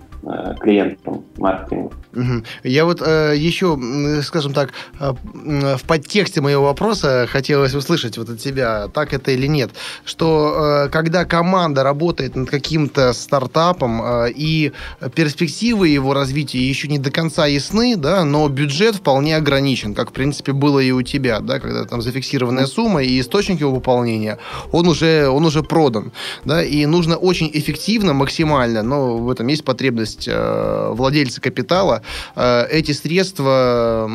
клиентам 0.59 1.23
маркетинга. 1.37 1.91
Угу. 2.15 2.43
Я 2.63 2.85
вот 2.85 3.01
э, 3.01 3.33
еще, 3.35 3.77
скажем 4.23 4.53
так, 4.53 4.71
э, 4.99 5.13
в 5.33 5.83
подтексте 5.87 6.41
моего 6.41 6.65
вопроса 6.65 7.27
хотелось 7.29 7.73
услышать 7.73 8.17
вот 8.17 8.29
от 8.29 8.39
тебя, 8.39 8.87
так 8.93 9.13
это 9.13 9.31
или 9.31 9.47
нет, 9.47 9.71
что 10.05 10.85
э, 10.85 10.89
когда 10.89 11.25
команда 11.25 11.83
работает 11.83 12.35
над 12.35 12.49
каким-то 12.49 13.13
стартапом 13.13 14.01
э, 14.03 14.31
и 14.35 14.73
перспективы 15.15 15.87
его 15.87 16.13
развития 16.13 16.59
еще 16.59 16.87
не 16.87 16.99
до 16.99 17.09
конца 17.09 17.47
ясны, 17.47 17.95
да, 17.95 18.23
но 18.23 18.47
бюджет 18.47 18.95
вполне 18.95 19.35
ограничен, 19.35 19.95
как 19.95 20.11
в 20.11 20.13
принципе 20.13 20.51
было 20.51 20.79
и 20.79 20.91
у 20.91 21.01
тебя, 21.01 21.39
да, 21.39 21.59
когда 21.59 21.83
там 21.85 22.01
зафиксированная 22.01 22.67
сумма 22.67 23.01
и 23.01 23.19
источник 23.19 23.59
его 23.59 23.73
пополнения, 23.73 24.37
он 24.71 24.87
уже, 24.87 25.27
он 25.27 25.45
уже 25.45 25.63
продан, 25.63 26.11
да, 26.45 26.63
и 26.63 26.85
нужно 26.85 27.17
очень 27.17 27.49
эффективно, 27.51 28.13
максимально, 28.13 28.83
но 28.83 29.17
в 29.17 29.31
этом 29.31 29.47
есть 29.47 29.65
потребность 29.65 30.12
возможность 30.13 30.27
э, 30.27 30.93
владельца 30.93 31.41
капитала 31.41 32.01
э, 32.35 32.67
эти 32.71 32.93
средства 32.93 34.09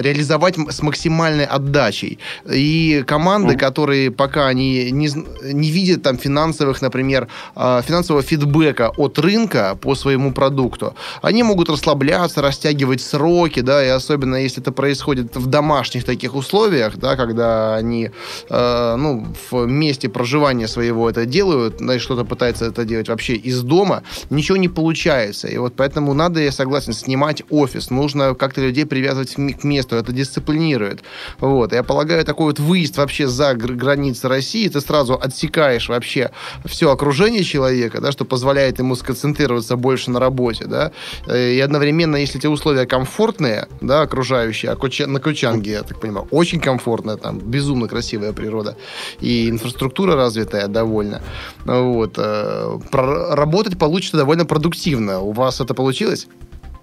реализовать 0.00 0.56
с 0.70 0.82
максимальной 0.82 1.44
отдачей. 1.44 2.18
И 2.50 3.04
команды, 3.06 3.54
mm. 3.54 3.58
которые 3.58 4.10
пока 4.10 4.52
не, 4.52 4.90
не, 4.90 5.08
не 5.52 5.70
видят 5.70 6.02
там 6.02 6.18
финансовых, 6.18 6.82
например, 6.82 7.28
э, 7.56 7.82
финансового 7.86 8.22
фидбэка 8.22 8.92
от 8.96 9.18
рынка 9.18 9.76
по 9.80 9.94
своему 9.94 10.32
продукту, 10.32 10.94
они 11.22 11.42
могут 11.42 11.70
расслабляться, 11.70 12.42
растягивать 12.42 13.00
сроки, 13.00 13.62
да, 13.62 13.84
и 13.84 13.88
особенно 13.88 14.36
если 14.36 14.62
это 14.62 14.72
происходит 14.72 15.36
в 15.36 15.46
домашних 15.46 16.04
таких 16.04 16.34
условиях, 16.34 16.96
да, 16.96 17.16
когда 17.16 17.76
они, 17.76 18.10
э, 18.50 18.96
ну, 18.98 19.26
в 19.50 19.66
месте 19.66 20.08
проживания 20.08 20.68
своего 20.68 21.10
это 21.10 21.26
делают, 21.26 21.76
да, 21.80 21.94
и 21.94 21.98
что-то 21.98 22.24
пытается 22.24 22.66
это 22.66 22.84
делать 22.84 23.08
вообще 23.08 23.34
из 23.34 23.62
дома, 23.62 24.02
ничего 24.30 24.58
не 24.58 24.68
получается 24.68 25.35
получается. 25.36 25.48
И 25.48 25.58
вот 25.58 25.74
поэтому 25.76 26.14
надо, 26.14 26.40
я 26.40 26.52
согласен, 26.52 26.92
снимать 26.92 27.42
офис, 27.50 27.90
нужно 27.90 28.34
как-то 28.34 28.60
людей 28.60 28.86
привязывать 28.86 29.34
к 29.34 29.64
месту, 29.64 29.96
это 29.96 30.12
дисциплинирует. 30.12 31.02
Вот. 31.40 31.72
Я 31.72 31.82
полагаю, 31.82 32.24
такой 32.24 32.46
вот 32.46 32.58
выезд 32.58 32.96
вообще 32.96 33.26
за 33.26 33.54
границы 33.54 34.28
России, 34.28 34.68
ты 34.68 34.80
сразу 34.80 35.14
отсекаешь 35.14 35.88
вообще 35.88 36.30
все 36.64 36.90
окружение 36.90 37.44
человека, 37.44 38.00
да, 38.00 38.12
что 38.12 38.24
позволяет 38.24 38.78
ему 38.78 38.96
сконцентрироваться 38.96 39.76
больше 39.76 40.10
на 40.10 40.20
работе, 40.20 40.66
да, 40.66 40.90
и 41.28 41.60
одновременно, 41.64 42.16
если 42.16 42.38
эти 42.38 42.46
условия 42.48 42.86
комфортные, 42.86 43.66
да, 43.80 44.02
окружающие, 44.02 44.72
а 44.72 45.06
на 45.06 45.20
Кучанге, 45.20 45.70
я 45.70 45.82
так 45.82 46.00
понимаю, 46.00 46.26
очень 46.30 46.60
комфортная, 46.60 47.16
там, 47.16 47.38
безумно 47.38 47.88
красивая 47.88 48.32
природа, 48.32 48.76
и 49.20 49.48
инфраструктура 49.50 50.14
развитая 50.16 50.68
довольно, 50.68 51.20
вот, 51.64 52.14
э, 52.18 52.78
работать 52.92 53.78
получится 53.78 54.16
довольно 54.16 54.44
продуктивно. 54.44 55.25
У 55.26 55.32
вас 55.32 55.60
это 55.60 55.74
получилось? 55.74 56.28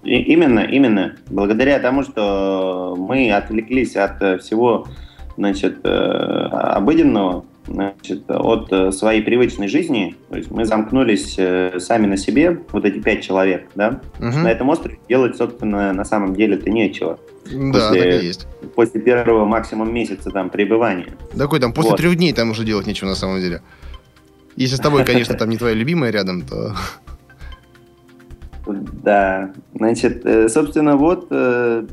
И, 0.02 0.16
именно, 0.18 0.60
именно. 0.60 1.16
Благодаря 1.30 1.78
тому, 1.78 2.02
что 2.02 2.94
мы 2.98 3.32
отвлеклись 3.32 3.96
от 3.96 4.20
э, 4.20 4.36
всего, 4.36 4.86
значит, 5.38 5.78
э, 5.82 5.88
обыденного, 5.88 7.46
значит, 7.66 8.24
от 8.28 8.70
э, 8.70 8.92
своей 8.92 9.22
привычной 9.22 9.68
жизни, 9.68 10.14
то 10.28 10.36
есть 10.36 10.50
мы 10.50 10.66
замкнулись 10.66 11.38
сами 11.82 12.06
на 12.06 12.18
себе, 12.18 12.60
вот 12.72 12.84
эти 12.84 12.98
пять 12.98 13.22
человек, 13.22 13.66
да, 13.74 14.02
угу. 14.18 14.26
на 14.26 14.50
этом 14.50 14.68
острове 14.68 14.98
делать, 15.08 15.38
собственно, 15.38 15.94
на 15.94 16.04
самом 16.04 16.36
деле-то 16.36 16.68
нечего. 16.68 17.18
Да, 17.50 17.72
после, 17.72 18.02
так 18.02 18.22
и 18.22 18.26
есть. 18.26 18.46
После 18.74 19.00
первого 19.00 19.46
максимум 19.46 19.90
месяца 19.94 20.28
там 20.30 20.50
пребывания. 20.50 21.14
Да 21.32 21.44
какой 21.44 21.60
там, 21.60 21.72
после 21.72 21.92
вот. 21.92 21.96
трех 21.96 22.16
дней 22.16 22.34
там 22.34 22.50
уже 22.50 22.64
делать 22.64 22.86
нечего 22.86 23.08
на 23.08 23.14
самом 23.14 23.40
деле. 23.40 23.62
Если 24.56 24.76
с 24.76 24.80
тобой, 24.80 25.06
конечно, 25.06 25.34
там 25.34 25.48
не 25.48 25.56
твоя 25.56 25.74
любимая 25.74 26.10
рядом, 26.10 26.42
то... 26.42 26.76
Да, 29.04 29.52
значит, 29.74 30.24
э, 30.24 30.48
собственно, 30.48 30.96
вот 30.96 31.26
э, 31.30 31.86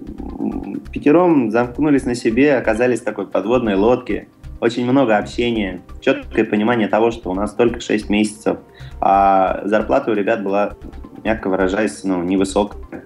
пятером 0.94 1.52
замкнулись 1.52 2.06
на 2.06 2.16
себе, 2.16 2.56
оказались 2.56 3.02
в 3.02 3.04
такой 3.04 3.28
подводной 3.28 3.76
лодке. 3.76 4.30
Очень 4.62 4.90
много 4.90 5.18
общения, 5.18 5.82
четкое 6.00 6.46
понимание 6.46 6.88
того, 6.88 7.12
что 7.12 7.30
у 7.30 7.34
нас 7.34 7.54
только 7.54 7.82
6 7.82 8.10
месяцев, 8.10 8.60
а 9.02 9.62
зарплата 9.66 10.10
у 10.10 10.14
ребят 10.14 10.42
была, 10.42 10.78
мягко 11.26 11.50
выражаясь, 11.50 12.02
ну, 12.06 12.24
невысокая. 12.24 13.04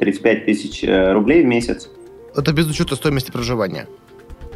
35 0.00 0.46
тысяч 0.46 0.82
э, 0.82 1.12
рублей 1.12 1.44
в 1.44 1.46
месяц. 1.46 1.88
Это 2.34 2.52
без 2.52 2.68
учета 2.68 2.96
стоимости 2.96 3.30
проживания. 3.30 3.86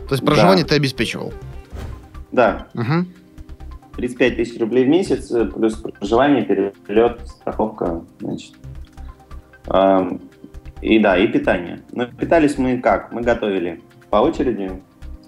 То 0.08 0.14
есть 0.14 0.24
проживание 0.24 0.64
да. 0.64 0.70
ты 0.70 0.74
обеспечивал? 0.74 1.32
Да. 2.32 2.66
Угу. 2.74 3.06
35 3.98 4.36
тысяч 4.36 4.58
рублей 4.58 4.86
в 4.86 4.88
месяц, 4.88 5.28
плюс 5.54 5.74
проживание, 5.74 6.42
перелет, 6.42 7.20
страховка, 7.28 8.02
значит. 8.18 8.57
И 10.80 10.98
да, 11.00 11.18
и 11.18 11.26
питание. 11.26 11.80
Но 11.92 12.06
питались 12.06 12.56
мы 12.56 12.78
как? 12.78 13.12
Мы 13.12 13.22
готовили 13.22 13.82
по 14.10 14.16
очереди, 14.16 14.70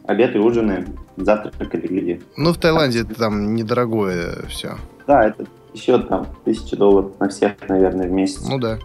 обед 0.07 0.35
и 0.35 0.39
ужины, 0.39 0.87
завтракали 1.17 1.87
люди. 1.87 2.23
Ну, 2.37 2.53
в 2.53 2.59
Таиланде 2.59 3.03
это 3.03 3.15
там 3.15 3.55
недорогое 3.55 4.45
все. 4.49 4.77
Да, 5.07 5.27
это 5.27 5.45
еще 5.75 5.99
там 5.99 6.27
тысяча 6.45 6.77
долларов 6.77 7.13
на 7.19 7.29
всех, 7.29 7.53
наверное, 7.69 8.09
в 8.09 8.13
месяц. 8.13 8.49
Ну 8.49 8.59
да. 8.59 8.79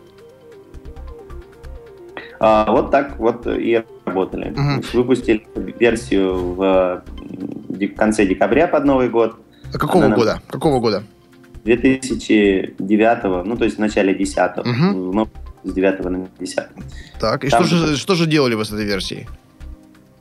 А, 2.39 2.71
вот 2.71 2.91
так 2.91 3.17
вот 3.17 3.47
и 3.47 3.83
работали. 4.05 4.51
Угу. 4.51 4.83
Выпустили 4.93 5.47
версию 5.79 6.35
в 6.35 7.03
конце 7.95 8.25
декабря 8.25 8.67
под 8.67 8.85
Новый 8.85 9.09
год. 9.09 9.35
А 9.73 9.77
какого 9.77 10.05
Она 10.05 10.15
года? 10.15 10.41
Какого 10.47 10.79
года? 10.79 11.03
2009, 11.65 13.45
ну, 13.45 13.57
то 13.57 13.65
есть 13.65 13.77
в 13.77 13.79
начале 13.79 14.13
10 14.13 14.37
угу. 14.59 15.13
ну, 15.13 15.27
с 15.63 15.73
9 15.73 15.99
на 16.05 16.27
10 16.39 16.59
Так, 17.19 17.43
и 17.43 17.49
что 17.49 17.63
же, 17.63 17.97
что 17.97 18.15
же 18.15 18.27
делали 18.27 18.53
вы 18.53 18.63
с 18.65 18.71
этой 18.71 18.85
версией? 18.85 19.27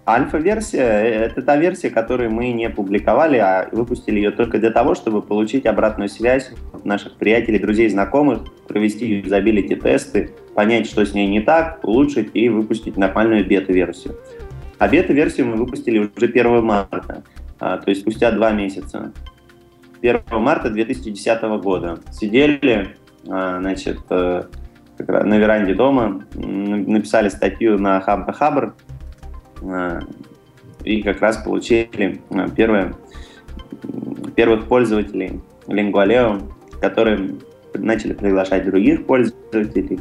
Альфа-версия– 0.07 0.83
это 0.83 1.41
та 1.41 1.57
версия, 1.57 1.89
которую 1.89 2.31
мы 2.31 2.53
не 2.53 2.69
публиковали, 2.69 3.39
а 3.39 3.69
выпустили 3.73 4.17
ее 4.17 4.33
только 4.33 4.59
для 4.59 4.71
того, 4.71 4.95
чтобы 4.95 5.23
получить 5.23 5.65
обратную 5.65 6.11
связь 6.11 6.51
от 6.75 6.85
наших 6.85 7.15
приятелей, 7.15 7.59
друзей, 7.59 7.89
знакомых, 7.89 8.41
провести 8.69 9.07
юзабилити-тесты, 9.07 10.31
понять, 10.55 10.87
что 10.87 11.07
с 11.07 11.15
ней 11.15 11.27
не 11.27 11.41
так, 11.41 11.81
улучшить 11.83 12.31
и 12.35 12.51
выпустить 12.51 12.99
нормальную 12.99 13.47
бета-версию. 13.47 14.17
А 14.79 14.89
бета-версию 14.89 15.47
мы 15.47 15.57
выпустили 15.57 15.99
уже 15.99 16.11
1 16.27 16.63
марта, 16.63 17.23
а, 17.59 17.79
то 17.79 17.89
есть 17.89 18.03
спустя 18.03 18.31
два 18.31 18.51
месяца. 18.53 19.11
1 20.05 20.23
марта 20.33 20.69
2010 20.69 21.43
года. 21.63 21.99
Сидели, 22.13 22.97
а, 23.29 23.59
значит, 23.61 24.01
э, 24.11 24.43
на 24.99 25.39
веранде 25.39 25.75
дома, 25.75 26.25
написали 26.35 27.31
статью 27.31 27.79
на 27.79 28.01
Хабр 28.01 28.33
Хабр 28.33 28.75
и 30.85 31.03
как 31.03 31.21
раз 31.23 31.39
получили 31.39 32.21
а, 32.31 32.49
первые, 32.51 32.95
первых 34.37 34.67
пользователей 34.67 35.41
Lingualeo, 35.67 36.53
которые 36.81 37.37
начали 37.73 38.13
приглашать 38.13 38.67
других 38.67 39.07
пользователей, 39.07 40.01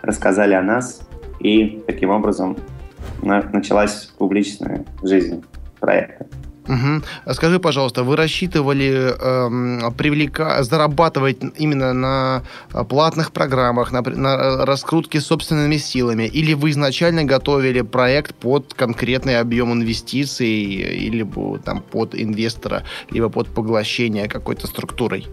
рассказали 0.00 0.54
о 0.54 0.62
нас, 0.62 1.06
и 1.40 1.82
таким 1.86 2.10
образом 2.10 2.56
началась 3.22 4.12
публичная 4.16 4.84
жизнь 5.02 5.44
проекта. 5.80 6.26
Угу. 6.70 7.32
Скажи, 7.32 7.58
пожалуйста, 7.58 8.04
вы 8.04 8.16
рассчитывали 8.16 9.12
э, 9.12 9.90
привлека... 9.96 10.62
зарабатывать 10.62 11.38
именно 11.58 11.92
на 11.92 12.42
э, 12.72 12.84
платных 12.84 13.32
программах, 13.32 13.90
на, 13.90 14.02
на 14.02 14.28
э, 14.28 14.64
раскрутке 14.64 15.20
собственными 15.20 15.78
силами, 15.78 16.24
или 16.24 16.54
вы 16.54 16.70
изначально 16.70 17.24
готовили 17.24 17.80
проект 17.80 18.36
под 18.36 18.74
конкретный 18.74 19.40
объем 19.40 19.72
инвестиций, 19.72 20.46
или 20.46 21.26
там, 21.64 21.82
под 21.82 22.14
инвестора, 22.14 22.84
либо 23.10 23.28
под 23.28 23.48
поглощение 23.48 24.28
какой-то 24.28 24.68
структурой? 24.68 25.26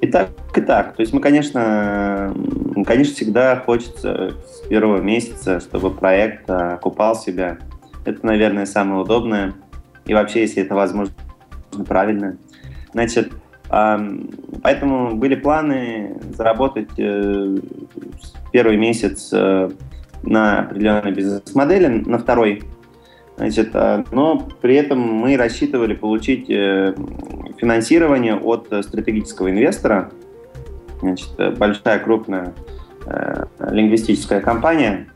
И 0.00 0.06
так, 0.06 0.30
и 0.56 0.60
так. 0.62 0.96
То 0.96 1.02
есть 1.02 1.12
мы, 1.12 1.20
конечно, 1.20 2.34
конечно, 2.86 3.14
всегда 3.14 3.56
хочется 3.56 4.32
с 4.46 4.66
первого 4.68 5.02
месяца, 5.02 5.60
чтобы 5.60 5.90
проект 5.90 6.48
окупал 6.48 7.14
себя. 7.14 7.58
Это, 8.06 8.24
наверное, 8.24 8.64
самое 8.64 9.02
удобное 9.02 9.54
и 10.06 10.14
вообще, 10.14 10.42
если 10.42 10.62
это 10.62 10.74
возможно, 10.74 11.14
правильно. 11.86 12.36
Значит, 12.92 13.32
поэтому 13.68 15.16
были 15.16 15.34
планы 15.34 16.18
заработать 16.36 16.90
э, 16.98 17.56
первый 18.52 18.76
месяц 18.76 19.30
э, 19.32 19.70
на 20.22 20.60
определенной 20.60 21.12
бизнес-модели, 21.12 21.86
на 21.86 22.18
второй. 22.18 22.64
Значит, 23.36 23.70
э, 23.72 24.04
но 24.12 24.46
при 24.60 24.74
этом 24.74 25.00
мы 25.00 25.38
рассчитывали 25.38 25.94
получить 25.94 26.48
финансирование 26.48 28.36
от 28.36 28.66
стратегического 28.82 29.50
инвестора. 29.50 30.10
Значит, 31.00 31.30
большая 31.58 31.98
крупная 31.98 32.54
лингвистическая 33.58 34.40
компания, 34.40 35.08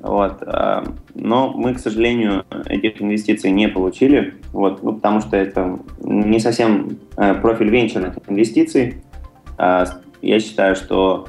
вот. 0.00 0.42
А, 0.42 0.84
но 1.14 1.52
мы, 1.52 1.74
к 1.74 1.78
сожалению, 1.78 2.44
этих 2.66 3.00
инвестиций 3.02 3.50
не 3.50 3.68
получили, 3.68 4.34
вот, 4.52 4.82
ну, 4.82 4.94
потому 4.94 5.20
что 5.20 5.36
это 5.36 5.78
не 6.00 6.38
совсем 6.40 6.98
э, 7.16 7.34
профиль 7.34 7.70
венчурных 7.70 8.14
инвестиций. 8.28 9.02
А, 9.56 9.84
я 10.22 10.40
считаю, 10.40 10.76
что 10.76 11.28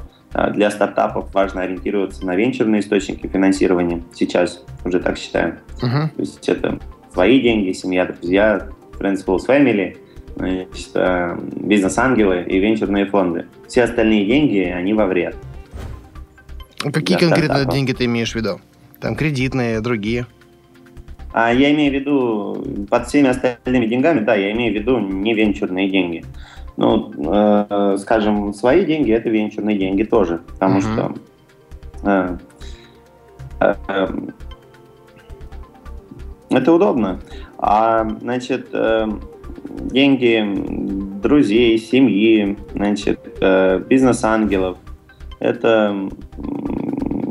для 0.52 0.70
стартапов 0.70 1.34
важно 1.34 1.62
ориентироваться 1.62 2.24
на 2.24 2.36
венчурные 2.36 2.82
источники 2.82 3.26
финансирования. 3.26 4.04
Сейчас 4.14 4.64
уже 4.84 5.00
так 5.00 5.18
считаю. 5.18 5.58
Uh-huh. 5.82 6.08
То 6.14 6.20
есть 6.20 6.48
это 6.48 6.78
свои 7.12 7.40
деньги, 7.40 7.72
семья, 7.72 8.04
друзья, 8.06 8.68
friends, 8.98 9.24
fools, 9.26 9.46
family, 9.48 9.96
значит, 10.36 10.90
э, 10.94 11.38
бизнес-ангелы 11.56 12.44
и 12.46 12.58
венчурные 12.58 13.06
фонды. 13.06 13.46
Все 13.66 13.84
остальные 13.84 14.26
деньги, 14.26 14.60
они 14.60 14.94
во 14.94 15.06
вред. 15.06 15.36
Какие 16.80 17.18
конкретно 17.18 17.56
стартапа. 17.56 17.72
деньги 17.72 17.92
ты 17.92 18.04
имеешь 18.06 18.32
в 18.32 18.34
виду? 18.36 18.60
Там 19.00 19.14
кредитные, 19.14 19.80
другие. 19.80 20.26
А 21.32 21.52
я 21.52 21.72
имею 21.72 21.92
в 21.92 21.94
виду 21.94 22.86
под 22.88 23.06
всеми 23.06 23.28
остальными 23.28 23.86
деньгами, 23.86 24.20
да, 24.20 24.34
я 24.34 24.50
имею 24.52 24.72
в 24.72 24.76
виду 24.76 24.98
не 24.98 25.34
венчурные 25.34 25.88
деньги. 25.88 26.24
Ну, 26.76 27.12
э, 27.16 27.96
скажем, 27.98 28.52
свои 28.54 28.84
деньги 28.84 29.12
это 29.12 29.28
венчурные 29.28 29.76
деньги 29.76 30.02
тоже, 30.02 30.38
потому 30.38 30.78
uh-huh. 30.78 31.14
что 32.00 32.38
э, 33.60 33.74
э, 33.88 34.06
это 36.50 36.72
удобно. 36.72 37.20
А, 37.58 38.08
значит, 38.20 38.68
э, 38.72 39.06
деньги 39.90 40.42
друзей, 41.22 41.78
семьи, 41.78 42.56
значит, 42.72 43.20
э, 43.40 43.82
бизнес-ангелов, 43.88 44.78
это, 45.40 46.08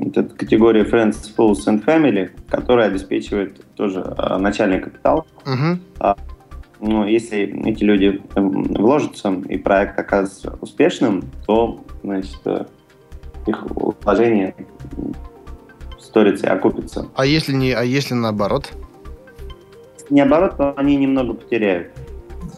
это 0.07 0.23
категория 0.23 0.83
Friends, 0.83 1.31
Fools 1.37 1.65
and 1.67 1.85
Family, 1.85 2.31
которая 2.49 2.87
обеспечивает 2.87 3.63
тоже 3.75 4.03
а, 4.17 4.37
начальный 4.37 4.79
капитал. 4.79 5.25
Uh-huh. 5.45 5.79
Ну, 6.81 7.05
если 7.05 7.39
эти 7.69 7.83
люди 7.83 8.21
вложатся 8.35 9.33
и 9.47 9.57
проект 9.57 9.99
окажется 9.99 10.57
успешным, 10.61 11.23
то 11.45 11.83
значит, 12.03 12.39
э, 12.45 12.65
их 13.45 13.63
вложения 13.69 14.55
сторится 15.99 16.47
и 16.47 16.49
окупится. 16.49 17.07
А 17.15 17.25
если, 17.25 17.53
не, 17.53 17.73
а 17.73 17.83
если 17.83 18.13
наоборот? 18.13 18.71
Не 20.09 20.21
наоборот, 20.23 20.55
то 20.55 20.73
они 20.77 20.95
немного 20.95 21.33
потеряют. 21.33 21.91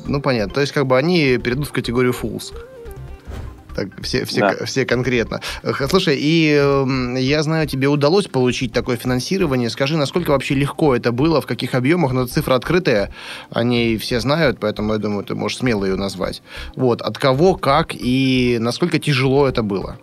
Ну, 0.05 0.21
понятно. 0.21 0.53
То 0.53 0.61
есть, 0.61 0.71
как 0.71 0.85
бы 0.85 0.97
они 0.97 1.37
перейдут 1.37 1.67
в 1.67 1.71
категорию 1.71 2.13
fools. 2.13 2.53
Так, 3.81 4.01
все, 4.03 4.25
все, 4.25 4.41
да. 4.41 4.65
все 4.65 4.85
конкретно. 4.85 5.41
Слушай, 5.89 6.17
и 6.19 6.55
э, 6.61 7.19
я 7.19 7.41
знаю, 7.41 7.67
тебе 7.67 7.87
удалось 7.87 8.27
получить 8.27 8.73
такое 8.73 8.95
финансирование. 8.95 9.69
Скажи, 9.69 9.97
насколько 9.97 10.31
вообще 10.31 10.53
легко 10.53 10.95
это 10.95 11.11
было, 11.11 11.41
в 11.41 11.47
каких 11.47 11.73
объемах? 11.73 12.13
Но 12.13 12.27
цифра 12.27 12.55
открытая, 12.55 13.11
они 13.49 13.97
все 13.97 14.19
знают, 14.19 14.59
поэтому 14.59 14.93
я 14.93 14.99
думаю, 14.99 15.23
ты 15.23 15.33
можешь 15.33 15.57
смело 15.57 15.85
ее 15.85 15.95
назвать. 15.95 16.43
Вот, 16.75 17.01
от 17.01 17.17
кого, 17.17 17.55
как 17.55 17.95
и 17.95 18.57
насколько 18.59 18.99
тяжело 18.99 19.47
это 19.47 19.63
было? 19.63 19.97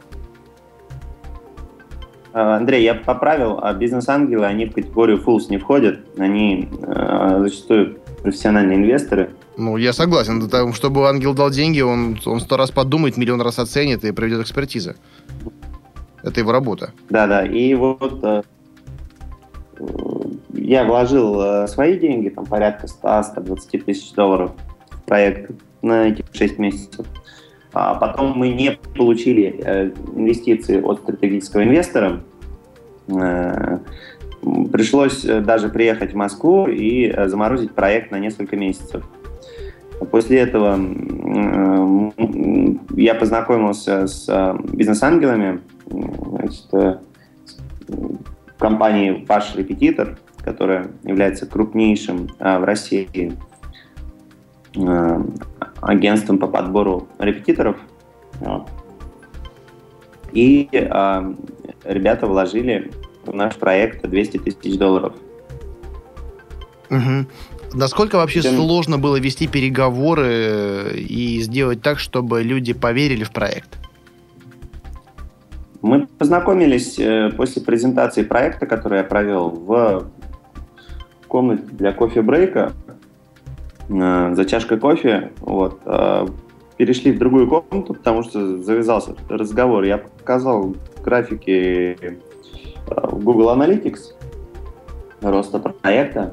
А, 2.33 2.57
Андрей, 2.57 2.83
я 2.83 2.95
поправил, 2.95 3.61
а 3.63 3.73
бизнес-ангелы, 3.75 4.47
они 4.47 4.67
в 4.67 4.73
категорию 4.73 5.23
fools 5.25 5.45
не 5.51 5.59
входят. 5.59 6.01
Они 6.19 6.69
э, 6.83 7.37
зачастую 7.43 7.99
профессиональные 8.23 8.79
инвесторы. 8.79 9.31
Ну, 9.59 9.77
я 9.77 9.93
согласен. 9.93 10.49
Чтобы 10.73 11.09
ангел 11.09 11.35
дал 11.35 11.51
деньги, 11.51 11.81
он, 11.81 12.17
он 12.25 12.39
сто 12.39 12.57
раз 12.57 12.71
подумает, 12.71 13.17
миллион 13.17 13.41
раз 13.41 13.59
оценит 13.59 14.05
и 14.05 14.13
проведет 14.13 14.43
экспертизы. 14.43 14.95
Это 16.23 16.39
его 16.39 16.53
работа. 16.53 16.93
Да-да, 17.11 17.45
и 17.45 17.75
вот 17.75 18.21
э, 18.23 18.43
я 20.53 20.85
вложил 20.85 21.41
э, 21.41 21.67
свои 21.67 21.99
деньги, 21.99 22.29
там 22.29 22.47
порядка 22.47 22.87
100-120 22.87 23.83
тысяч 23.83 24.13
долларов 24.13 24.53
в 24.91 25.03
проект 25.03 25.51
на 25.83 26.07
эти 26.07 26.25
6 26.33 26.59
месяцев. 26.59 27.07
А 27.73 27.97
потом 27.97 28.39
мы 28.39 28.51
не 28.51 28.79
получили 28.97 29.61
э, 29.65 29.91
инвестиции 30.15 30.81
от 30.81 31.01
стратегического 31.01 31.65
инвестора. 31.65 32.21
Э, 33.09 33.79
пришлось 34.73 35.25
э, 35.25 35.41
даже 35.41 35.69
приехать 35.69 36.13
в 36.13 36.17
Москву 36.17 36.69
и 36.69 37.09
э, 37.09 37.27
заморозить 37.27 37.73
проект 37.73 38.13
на 38.13 38.21
несколько 38.21 38.57
месяцев. 38.57 39.05
После 40.11 40.39
этого 40.41 40.79
я 42.97 43.15
познакомился 43.15 44.07
с 44.07 44.57
бизнес-ангелами 44.73 45.61
значит, 45.87 46.67
компании 48.59 49.25
«Ваш 49.29 49.55
репетитор», 49.57 50.19
которая 50.43 50.91
является 51.05 51.47
крупнейшим 51.47 52.29
в 52.39 52.65
России 52.65 53.37
агентством 55.81 56.39
по 56.39 56.47
подбору 56.47 57.09
репетиторов. 57.19 57.77
И 60.33 60.69
ребята 61.85 62.27
вложили 62.27 62.91
в 63.25 63.35
наш 63.35 63.57
проект 63.57 64.09
200 64.09 64.39
тысяч 64.39 64.79
долларов. 64.79 65.15
Угу. 66.91 67.27
Насколько 67.75 68.17
вообще 68.17 68.41
Тем... 68.41 68.57
сложно 68.57 68.99
было 68.99 69.17
вести 69.17 69.47
переговоры 69.47 70.95
и 70.97 71.41
сделать 71.41 71.83
так, 71.83 71.99
чтобы 71.99 72.43
люди 72.43 72.73
поверили 72.73 73.25
в 73.25 73.31
проект? 73.31 73.79
Мы 75.81 76.07
познакомились 76.19 76.99
э, 76.99 77.31
после 77.37 77.63
презентации 77.63 78.25
проекта, 78.25 78.67
который 78.67 78.99
я 78.99 79.05
провел 79.05 79.51
в 79.51 80.11
комнате 81.29 81.63
для 81.71 81.93
кофе-брейка 81.93 82.73
э, 83.89 84.35
за 84.35 84.45
чашкой 84.45 84.79
кофе. 84.79 85.31
Вот. 85.39 85.81
Э, 85.85 86.27
перешли 86.79 87.13
в 87.13 87.19
другую 87.19 87.49
комнату, 87.49 87.95
потому 87.95 88.25
что 88.25 88.59
завязался 88.59 89.15
разговор. 89.29 89.85
Я 89.85 89.99
показал 89.99 90.75
графики 91.05 91.97
в 92.87 93.23
Google 93.23 93.51
Analytics 93.51 94.15
роста 95.21 95.59
проекта, 95.59 96.33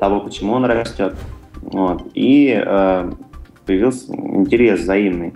того, 0.00 0.20
почему 0.20 0.54
он 0.54 0.64
растет. 0.64 1.14
Вот. 1.62 2.10
И 2.14 2.52
э, 2.56 3.12
появился 3.66 4.12
интерес 4.14 4.80
взаимный. 4.80 5.34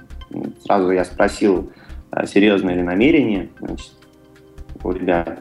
Сразу 0.64 0.90
я 0.90 1.04
спросил, 1.04 1.70
э, 2.10 2.26
серьезное 2.26 2.74
ли 2.74 2.82
намерение 2.82 3.50
значит, 3.60 3.92
у 4.82 4.90
ребят. 4.90 5.38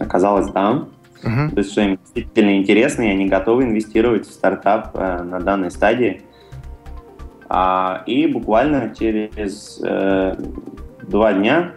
Оказалось, 0.00 0.50
да. 0.50 0.86
Uh-huh. 1.22 1.50
То 1.50 1.58
есть, 1.58 1.72
что 1.72 1.80
им 1.82 1.98
действительно 2.02 2.58
интересно, 2.58 3.02
и 3.02 3.08
они 3.08 3.26
готовы 3.26 3.64
инвестировать 3.64 4.26
в 4.26 4.32
стартап 4.32 4.90
э, 4.94 5.22
на 5.22 5.40
данной 5.40 5.70
стадии. 5.70 6.22
А, 7.48 8.02
и 8.06 8.26
буквально 8.26 8.94
через 8.98 9.80
э, 9.82 10.36
два 11.02 11.32
дня 11.34 11.72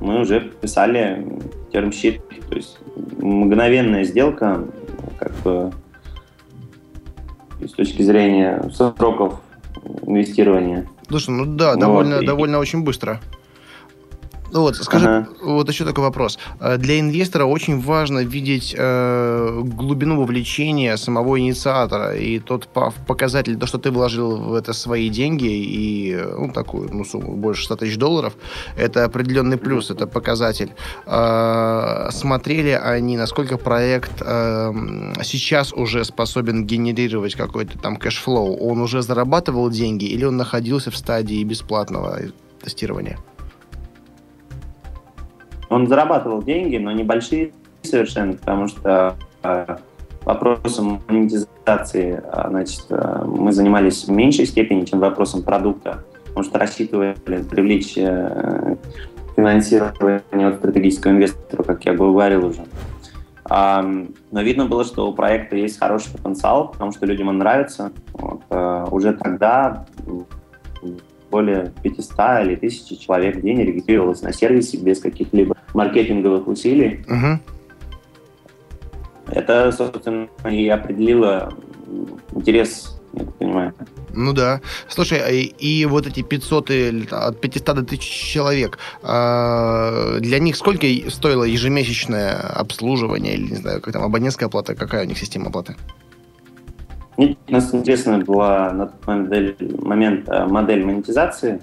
мы 0.00 0.20
уже 0.20 0.40
писали 0.40 1.26
термщит, 1.72 2.20
то 2.48 2.54
есть 2.56 2.78
мгновенная 3.18 4.04
сделка, 4.04 4.64
как 5.18 5.32
бы 5.42 5.72
с 7.60 7.72
точки 7.72 8.02
зрения 8.02 8.70
сроков 8.72 9.40
инвестирования. 10.02 10.86
Слушай, 11.08 11.30
ну 11.30 11.46
да, 11.46 11.72
вот, 11.72 11.80
довольно, 11.80 12.14
и... 12.16 12.26
довольно 12.26 12.58
очень 12.58 12.82
быстро. 12.82 13.20
Ну 14.52 14.60
вот, 14.60 14.76
скажи, 14.76 15.06
ага. 15.06 15.28
вот 15.42 15.68
еще 15.68 15.84
такой 15.84 16.04
вопрос. 16.04 16.38
Э, 16.60 16.76
для 16.76 17.00
инвестора 17.00 17.44
очень 17.44 17.80
важно 17.80 18.20
видеть 18.20 18.74
э, 18.76 19.62
глубину 19.64 20.20
вовлечения 20.20 20.96
самого 20.96 21.38
инициатора 21.38 22.16
и 22.16 22.38
тот 22.38 22.68
показатель, 23.06 23.56
то, 23.56 23.66
что 23.66 23.78
ты 23.78 23.90
вложил 23.90 24.36
в 24.36 24.54
это 24.54 24.72
свои 24.72 25.08
деньги 25.08 25.48
и 25.48 26.16
ну, 26.16 26.52
такую 26.52 26.88
ну, 26.92 27.04
сумму 27.04 27.36
больше 27.36 27.64
100 27.64 27.76
тысяч 27.76 27.96
долларов, 27.96 28.34
это 28.76 29.04
определенный 29.04 29.56
плюс, 29.56 29.90
это 29.90 30.06
показатель. 30.06 30.72
Э, 31.06 32.08
смотрели 32.10 32.70
они, 32.70 33.16
насколько 33.16 33.58
проект 33.58 34.12
э, 34.20 34.72
сейчас 35.22 35.72
уже 35.72 36.04
способен 36.04 36.66
генерировать 36.66 37.34
какой-то 37.34 37.78
там 37.78 37.96
cash 37.96 38.23
flow? 38.23 38.56
Он 38.56 38.80
уже 38.80 39.02
зарабатывал 39.02 39.70
деньги 39.70 40.04
или 40.04 40.24
он 40.24 40.36
находился 40.36 40.90
в 40.90 40.96
стадии 40.96 41.42
бесплатного 41.44 42.18
тестирования? 42.62 43.18
Он 45.68 45.86
зарабатывал 45.86 46.42
деньги, 46.42 46.76
но 46.76 46.92
небольшие 46.92 47.52
совершенно, 47.82 48.34
потому 48.34 48.68
что 48.68 49.16
э, 49.42 49.76
вопросом 50.24 51.00
монетизации 51.08 52.22
э, 52.22 52.48
значит, 52.48 52.84
э, 52.90 53.24
мы 53.24 53.52
занимались 53.52 54.04
в 54.04 54.10
меньшей 54.10 54.46
степени, 54.46 54.84
чем 54.84 55.00
вопросом 55.00 55.42
продукта, 55.42 56.04
потому 56.26 56.44
что 56.44 56.58
рассчитывали 56.58 57.14
привлечь 57.24 57.94
финансирование 59.36 60.48
от 60.48 60.56
стратегического 60.56 61.12
инвестора, 61.12 61.62
как 61.62 61.84
я 61.84 61.94
говорил 61.94 62.46
уже. 62.46 62.64
Но 63.48 64.42
видно 64.42 64.66
было, 64.66 64.84
что 64.84 65.08
у 65.08 65.14
проекта 65.14 65.56
есть 65.56 65.78
хороший 65.78 66.10
потенциал, 66.10 66.68
потому 66.68 66.90
что 66.90 67.06
людям 67.06 67.28
он 67.28 67.38
нравится. 67.38 67.92
Вот, 68.12 68.42
уже 68.90 69.12
тогда 69.12 69.86
более 71.30 71.72
500 71.82 72.10
или 72.42 72.54
1000 72.56 72.96
человек 72.96 73.36
в 73.36 73.42
день 73.42 73.62
регистрировалось 73.62 74.22
на 74.22 74.32
сервисе 74.32 74.78
без 74.78 75.00
каких-либо 75.00 75.56
маркетинговых 75.74 76.46
усилий. 76.46 77.04
Угу. 77.08 77.40
Это, 79.28 79.72
собственно, 79.72 80.28
и 80.48 80.68
определило 80.68 81.52
интерес, 82.34 83.00
я 83.12 83.24
так 83.24 83.34
понимаю. 83.34 83.74
Ну 84.14 84.32
да. 84.32 84.60
Слушай, 84.88 85.18
а 85.18 85.30
и, 85.30 85.42
и 85.42 85.84
вот 85.84 86.06
эти 86.06 86.22
500, 86.22 86.70
от 87.10 87.40
500 87.40 87.64
до 87.66 87.82
1000 87.82 88.00
человек, 88.00 88.78
э, 89.02 90.18
для 90.20 90.38
них 90.38 90.56
сколько 90.56 90.86
стоило 91.10 91.44
ежемесячное 91.44 92.34
обслуживание, 92.34 93.34
или, 93.34 93.50
не 93.50 93.56
знаю, 93.56 93.80
как 93.82 93.92
там, 93.92 94.04
абонентская 94.04 94.48
плата, 94.48 94.74
какая 94.74 95.04
у 95.04 95.08
них 95.08 95.18
система 95.18 95.48
оплаты? 95.48 95.76
Мне 97.16 97.36
нас 97.48 97.74
интересна 97.74 98.18
была 98.18 98.72
на 98.72 98.86
тот 98.86 99.06
момент, 99.06 99.82
момент 99.82 100.28
э, 100.28 100.46
модель 100.46 100.84
монетизации. 100.84 101.60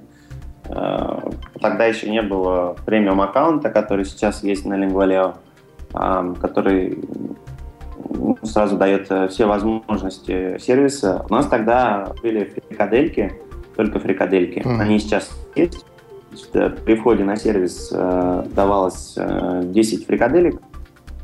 Э, 0.66 1.20
тогда 1.62 1.86
еще 1.86 2.10
не 2.10 2.22
было 2.22 2.76
премиум 2.86 3.22
аккаунта, 3.22 3.70
который 3.70 4.06
сейчас 4.06 4.44
есть 4.44 4.66
на 4.66 4.74
Lingvaleo, 4.74 5.36
который 6.40 6.98
ну, 8.10 8.38
сразу 8.42 8.78
дает 8.78 9.12
э, 9.12 9.28
все 9.28 9.46
возможности 9.46 10.58
сервиса. 10.60 11.24
У 11.30 11.34
нас 11.34 11.46
тогда 11.48 12.14
были 12.24 12.46
фрикадельки, 12.46 13.34
только 13.76 14.00
фрикадельки. 14.00 14.60
Mm-hmm. 14.60 14.82
Они 14.82 15.00
сейчас 15.00 15.30
есть. 15.56 15.86
При 16.52 16.96
входе 16.96 17.24
на 17.24 17.36
сервис 17.36 17.92
давалось 17.92 19.16
10 19.16 20.08
фрикаделек, 20.08 20.60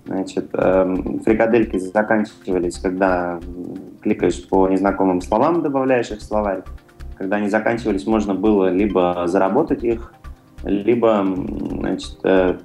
Значит, 0.09 0.49
э, 0.53 0.95
фрикадельки 1.23 1.77
заканчивались, 1.77 2.79
когда 2.79 3.39
кликаешь 4.09 4.47
по 4.47 4.67
незнакомым 4.67 5.21
словам, 5.21 5.61
добавляешь 5.61 6.09
их 6.11 6.19
в 6.19 6.23
словарь. 6.23 6.63
Когда 7.17 7.37
они 7.37 7.49
заканчивались, 7.49 8.07
можно 8.07 8.33
было 8.33 8.69
либо 8.69 9.23
заработать 9.27 9.83
их, 9.83 10.13
либо 10.63 11.25
значит, 11.25 12.17
э, 12.23 12.57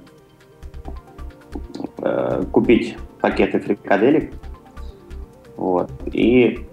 э, 1.99 2.43
купить 2.51 2.97
пакеты 3.21 3.59
фрикаделек. 3.59 4.33
Вот. 5.57 5.91
И 6.05 6.65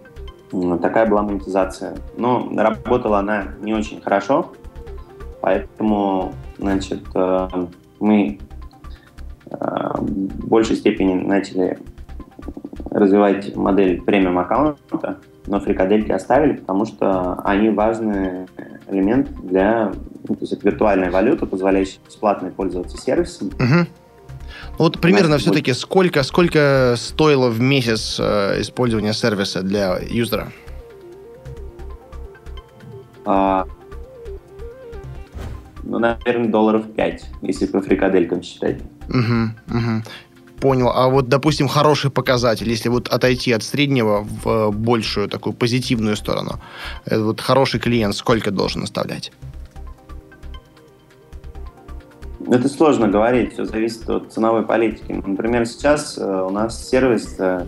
такая 0.81 1.07
была 1.09 1.23
монетизация. 1.23 1.97
Но 2.17 2.51
работала 2.57 3.19
она 3.19 3.49
не 3.61 3.75
очень 3.75 4.01
хорошо, 4.01 4.53
поэтому 5.41 6.33
значит, 6.59 7.03
э, 7.15 7.49
мы 8.01 8.39
в 9.51 10.49
большей 10.49 10.77
степени 10.77 11.15
начали 11.15 11.79
развивать 12.93 13.55
модель 13.57 14.03
премиум 14.03 14.39
аккаунта, 14.39 15.19
но 15.47 15.61
фрикадельки 15.61 16.13
оставили, 16.13 16.55
потому 16.55 16.85
что 16.85 17.41
они 17.45 17.71
важный 17.71 18.47
элемент 18.89 19.29
для, 19.43 19.93
ну, 20.29 20.35
то 20.35 20.41
есть 20.41 20.53
это 20.53 20.69
виртуальная 20.69 21.11
валюта, 21.11 21.47
позволяющая 21.47 22.01
бесплатно 22.07 22.51
пользоваться 22.51 22.97
сервисом. 22.97 23.49
Угу. 23.49 23.87
Вот 24.79 25.01
примерно 25.01 25.39
все-таки 25.39 25.73
сколько, 25.73 26.23
сколько 26.23 26.95
стоило 26.97 27.49
в 27.49 27.61
месяц 27.61 28.19
э, 28.21 28.61
использование 28.61 29.13
сервиса 29.13 29.63
для 29.63 29.99
юзера? 29.99 30.53
А, 33.25 33.67
ну, 35.83 35.99
наверное, 35.99 36.49
долларов 36.49 36.85
5, 36.95 37.25
если 37.43 37.67
по 37.67 37.81
фрикаделькам 37.81 38.43
считать. 38.43 38.79
Угу, 39.09 39.77
угу. 39.77 40.03
Понял. 40.63 40.93
А 40.95 41.09
вот, 41.09 41.29
допустим, 41.29 41.67
хороший 41.67 42.13
показатель, 42.13 42.69
если 42.69 42.89
вот 42.89 43.09
отойти 43.09 43.51
от 43.51 43.65
среднего 43.65 44.25
в 44.45 44.71
большую 44.71 45.29
такую 45.29 45.55
позитивную 45.55 46.15
сторону, 46.15 46.61
это 47.05 47.25
вот 47.25 47.41
хороший 47.41 47.81
клиент 47.81 48.15
сколько 48.15 48.53
должен 48.53 48.85
оставлять? 48.85 49.33
Это 52.49 52.69
сложно 52.69 53.09
говорить, 53.09 53.55
все 53.55 53.65
зависит 53.65 54.09
от 54.09 54.33
ценовой 54.33 54.63
политики. 54.63 55.21
Например, 55.27 55.67
сейчас 55.67 56.17
э, 56.17 56.23
у 56.25 56.51
нас 56.51 56.89
сервис 56.89 57.35
э, 57.41 57.67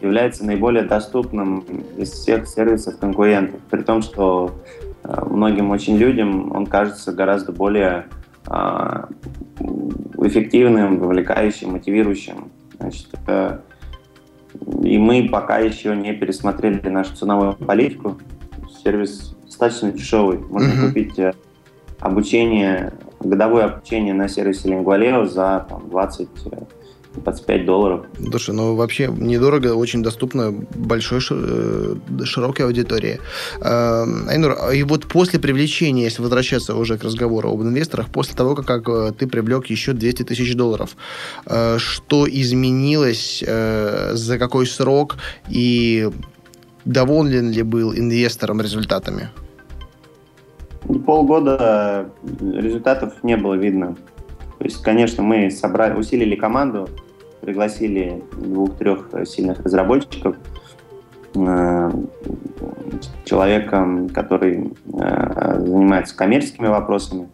является 0.00 0.44
наиболее 0.44 0.84
доступным 0.84 1.64
из 1.96 2.12
всех 2.12 2.46
сервисов 2.46 2.96
конкурентов, 3.00 3.58
при 3.70 3.82
том, 3.82 4.02
что 4.02 4.54
э, 5.02 5.24
многим 5.28 5.72
очень 5.72 5.96
людям 5.96 6.54
он 6.54 6.66
кажется 6.66 7.10
гораздо 7.10 7.50
более 7.50 8.06
а, 8.48 9.08
эффективным, 10.26 10.98
вовлекающим, 10.98 11.72
мотивирующим. 11.72 12.50
Значит, 12.78 13.08
и 14.82 14.98
мы 14.98 15.28
пока 15.30 15.58
еще 15.58 15.94
не 15.94 16.12
пересмотрели 16.12 16.88
нашу 16.88 17.14
ценовую 17.14 17.54
политику. 17.54 18.18
Сервис 18.82 19.36
достаточно 19.44 19.92
дешевый. 19.92 20.38
Можно 20.38 20.72
mm-hmm. 20.72 20.86
купить 20.88 21.20
обучение 22.00 22.92
годовое 23.20 23.64
обучение 23.64 24.14
на 24.14 24.28
сервисе 24.28 24.68
Lingualeo 24.68 25.26
за 25.26 25.66
там, 25.68 25.88
20 25.88 26.28
25 27.16 27.64
долларов. 27.64 28.06
Слушай, 28.30 28.54
ну 28.54 28.74
вообще 28.74 29.08
недорого, 29.08 29.74
очень 29.74 30.02
доступно 30.02 30.52
большой, 30.74 31.20
э, 31.30 31.96
широкой 32.24 32.66
аудитории. 32.66 33.20
Э, 33.60 34.04
Айнур, 34.28 34.56
а 34.60 34.72
и 34.72 34.82
вот 34.82 35.06
после 35.06 35.38
привлечения, 35.38 36.04
если 36.04 36.22
возвращаться 36.22 36.74
уже 36.74 36.98
к 36.98 37.04
разговору 37.04 37.50
об 37.50 37.62
инвесторах, 37.62 38.08
после 38.08 38.36
того, 38.36 38.54
как, 38.54 38.88
э, 38.88 39.12
ты 39.18 39.26
привлек 39.26 39.66
еще 39.66 39.92
200 39.92 40.24
тысяч 40.24 40.54
долларов, 40.54 40.96
что 41.78 42.26
изменилось, 42.28 43.44
за 44.12 44.38
какой 44.38 44.66
срок 44.66 45.16
и 45.48 46.08
доволен 46.84 47.50
ли 47.50 47.62
был 47.62 47.92
инвестором 47.94 48.60
результатами? 48.60 49.28
Полгода 51.04 52.10
результатов 52.40 53.12
не 53.22 53.36
было 53.36 53.54
видно. 53.54 53.96
То 54.58 54.64
есть, 54.64 54.82
конечно, 54.82 55.22
мы 55.22 55.50
собрали, 55.50 55.94
усилили 55.94 56.34
команду, 56.34 56.88
пригласили 57.46 58.24
двух-трех 58.36 59.08
сильных 59.24 59.60
разработчиков, 59.60 60.36
э, 61.36 61.90
человека, 63.24 64.08
который 64.12 64.72
э, 64.92 65.60
занимается 65.60 66.16
коммерческими 66.16 66.66
вопросами, 66.66 67.28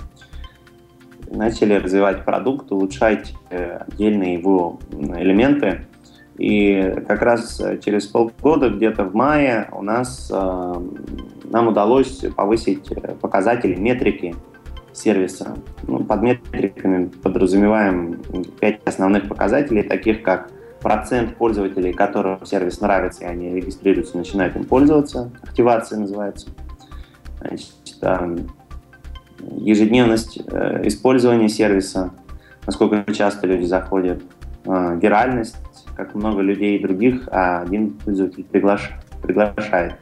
начали 1.30 1.74
развивать 1.74 2.26
продукт, 2.26 2.70
улучшать 2.70 3.32
э, 3.48 3.78
отдельные 3.88 4.34
его 4.34 4.78
элементы. 4.92 5.86
И 6.36 6.94
как 7.08 7.22
раз 7.22 7.62
через 7.82 8.06
полгода, 8.06 8.68
где-то 8.68 9.04
в 9.04 9.14
мае, 9.14 9.68
у 9.72 9.82
нас 9.82 10.30
нам 10.30 11.68
удалось 11.68 12.24
повысить 12.34 12.90
показатели, 13.20 13.76
метрики 13.76 14.34
сервиса. 14.92 15.56
Ну, 15.86 16.04
под 16.04 16.22
метриками 16.22 17.06
подразумеваем 17.22 18.20
пять 18.60 18.80
основных 18.84 19.28
показателей, 19.28 19.82
таких 19.82 20.22
как 20.22 20.50
процент 20.80 21.36
пользователей, 21.36 21.92
которым 21.92 22.44
сервис 22.44 22.80
нравится, 22.80 23.24
и 23.24 23.26
они 23.26 23.54
регистрируются, 23.54 24.16
начинают 24.16 24.56
им 24.56 24.64
пользоваться, 24.64 25.30
активация 25.42 25.98
называется. 25.98 26.48
Значит, 27.40 27.74
ежедневность 29.58 30.38
э, 30.46 30.86
использования 30.86 31.48
сервиса, 31.48 32.12
насколько 32.66 33.12
часто 33.12 33.46
люди 33.46 33.64
заходят, 33.64 34.22
э, 34.64 34.98
виральность, 35.00 35.56
как 35.96 36.14
много 36.14 36.42
людей 36.42 36.80
других, 36.80 37.28
а 37.30 37.60
один 37.60 37.90
пользователь 37.90 38.44
приглаш... 38.44 38.92
приглашает. 39.22 39.94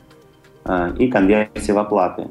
А, 0.64 0.92
и 0.98 1.08
конверсия 1.08 1.72
в 1.72 1.78
оплаты. 1.78 2.28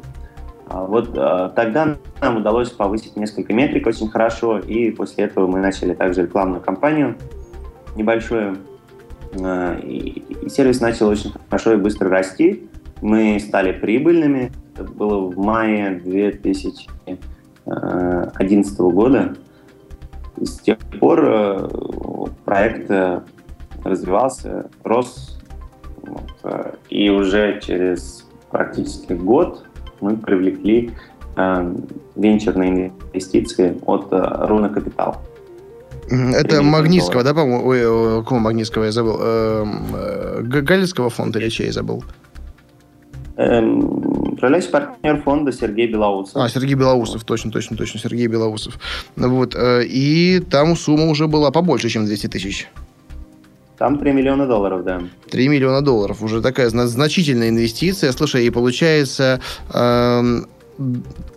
А 0.69 0.85
вот 0.85 1.17
а, 1.17 1.49
тогда 1.49 1.97
нам 2.21 2.37
удалось 2.37 2.69
повысить 2.69 3.17
несколько 3.17 3.53
метрик 3.53 3.87
очень 3.87 4.09
хорошо, 4.09 4.59
и 4.59 4.91
после 4.91 5.25
этого 5.25 5.47
мы 5.47 5.59
начали 5.59 5.95
также 5.95 6.21
рекламную 6.23 6.61
кампанию 6.61 7.17
небольшую, 7.95 8.57
и 9.33 10.23
сервис 10.47 10.79
начал 10.79 11.07
очень 11.09 11.33
хорошо 11.49 11.73
и 11.73 11.77
быстро 11.77 12.09
расти. 12.09 12.69
Мы 13.01 13.39
стали 13.39 13.71
прибыльными. 13.71 14.51
Это 14.75 14.83
было 14.83 15.19
в 15.19 15.35
мае 15.37 15.99
2011 16.03 18.79
года. 18.79 19.35
И 20.37 20.45
с 20.45 20.59
тех 20.59 20.77
пор 20.99 21.23
э, 21.25 21.67
проект 22.45 22.89
э, 22.89 23.21
развивался, 23.83 24.69
рос. 24.83 25.39
Э, 26.43 26.73
и 26.89 27.09
уже 27.09 27.59
через 27.61 28.25
практически 28.49 29.13
год 29.13 29.65
мы 30.01 30.17
привлекли 30.17 30.91
э, 31.35 31.75
венчурные 32.15 32.91
инвестиции 33.13 33.77
от 33.85 34.07
э, 34.11 34.47
Руна 34.47 34.69
Капитал. 34.69 35.17
Это 36.09 36.61
Магнитского, 36.61 37.23
да, 37.23 37.33
по-моему? 37.33 37.67
Ой, 37.67 38.23
какого 38.23 38.39
Магнитского 38.39 38.85
я 38.85 38.91
забыл? 38.91 39.19
Эм, 39.21 39.85
э, 39.93 40.41
Галицкого 40.41 41.09
фонда 41.09 41.39
или 41.39 41.49
чей 41.49 41.67
я 41.67 41.73
забыл? 41.73 42.03
Эм, 43.37 44.33
управляющий 44.33 44.69
партнер 44.69 45.21
фонда 45.21 45.51
Сергей 45.51 45.87
Белоусов. 45.87 46.35
А, 46.35 46.49
Сергей 46.49 46.75
Белоусов, 46.75 47.23
точно, 47.23 47.51
точно, 47.51 47.77
точно, 47.77 47.99
Сергей 47.99 48.27
Белоусов. 48.27 48.79
Вот, 49.15 49.55
э, 49.55 49.83
и 49.85 50.39
там 50.39 50.75
сумма 50.75 51.05
уже 51.05 51.27
была 51.27 51.51
побольше, 51.51 51.89
чем 51.89 52.05
200 52.05 52.27
тысяч. 52.27 52.67
Там 53.79 53.97
3 53.97 54.11
миллиона 54.11 54.45
долларов, 54.45 54.83
да. 54.83 55.01
3 55.31 55.47
миллиона 55.47 55.81
долларов. 55.81 56.21
Уже 56.21 56.41
такая 56.41 56.69
значительная 56.69 57.47
инвестиция. 57.47 58.11
Слушай, 58.11 58.45
и 58.45 58.49
получается, 58.49 59.39
э, 59.73 60.41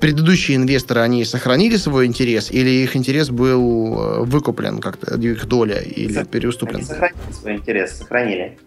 предыдущие 0.00 0.56
инвесторы, 0.56 1.02
они 1.02 1.24
сохранили 1.24 1.76
свой 1.76 2.06
интерес 2.06 2.50
или 2.50 2.68
их 2.68 2.96
интерес 2.96 3.30
был 3.30 3.94
э, 3.96 4.24
выкуплен 4.24 4.80
как-то, 4.80 5.16
их 5.16 5.46
доля 5.46 5.78
или 5.78 6.24
переуступлен? 6.24 6.78
Они 6.78 6.84
сохранили 6.84 7.32
свой 7.32 7.54
интерес, 7.54 7.98
сохранили. 7.98 8.58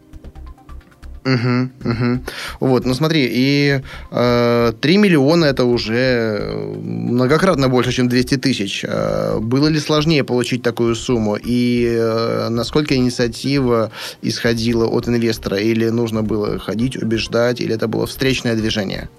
Угу, 1.25 1.89
угу. 1.89 2.19
Вот, 2.59 2.85
ну 2.85 2.93
смотри, 2.93 3.27
и 3.31 3.81
э, 4.11 4.71
3 4.79 4.97
миллиона 4.97 5.45
это 5.45 5.65
уже 5.65 6.55
многократно 6.83 7.67
больше, 7.67 7.91
чем 7.91 8.07
200 8.07 8.37
тысяч. 8.37 8.85
Э, 8.87 9.39
было 9.39 9.67
ли 9.67 9.79
сложнее 9.79 10.23
получить 10.23 10.61
такую 10.61 10.93
сумму? 10.93 11.35
И 11.43 11.97
э, 11.99 12.49
насколько 12.49 12.95
инициатива 12.95 13.91
исходила 14.21 14.85
от 14.85 15.07
инвестора? 15.07 15.57
Или 15.57 15.89
нужно 15.89 16.21
было 16.21 16.59
ходить, 16.59 16.95
убеждать, 16.95 17.59
или 17.59 17.73
это 17.73 17.87
было 17.87 18.05
встречное 18.05 18.55
движение? 18.55 19.09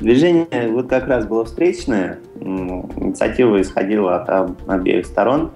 Движение 0.00 0.68
вот 0.68 0.88
как 0.88 1.06
раз 1.08 1.24
было 1.24 1.46
встречное. 1.46 2.18
Инициатива 2.40 3.58
исходила 3.62 4.16
от 4.16 4.50
обеих 4.68 5.06
сторон. 5.06 5.52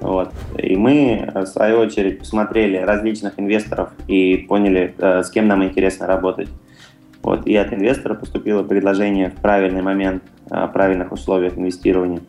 Вот. 0.00 0.32
И 0.58 0.76
мы, 0.76 1.30
в 1.34 1.46
свою 1.46 1.80
очередь, 1.80 2.20
посмотрели 2.20 2.76
различных 2.76 3.38
инвесторов 3.38 3.90
и 4.06 4.36
поняли, 4.48 4.94
э, 4.96 5.22
с 5.22 5.30
кем 5.30 5.48
нам 5.48 5.64
интересно 5.64 6.06
работать. 6.06 6.48
Вот. 7.22 7.46
И 7.46 7.56
от 7.56 7.72
инвестора 7.72 8.14
поступило 8.14 8.62
предложение 8.62 9.30
в 9.30 9.34
правильный 9.34 9.82
момент, 9.82 10.22
о 10.50 10.68
правильных 10.68 11.12
условиях 11.12 11.58
инвестирования. 11.58 12.20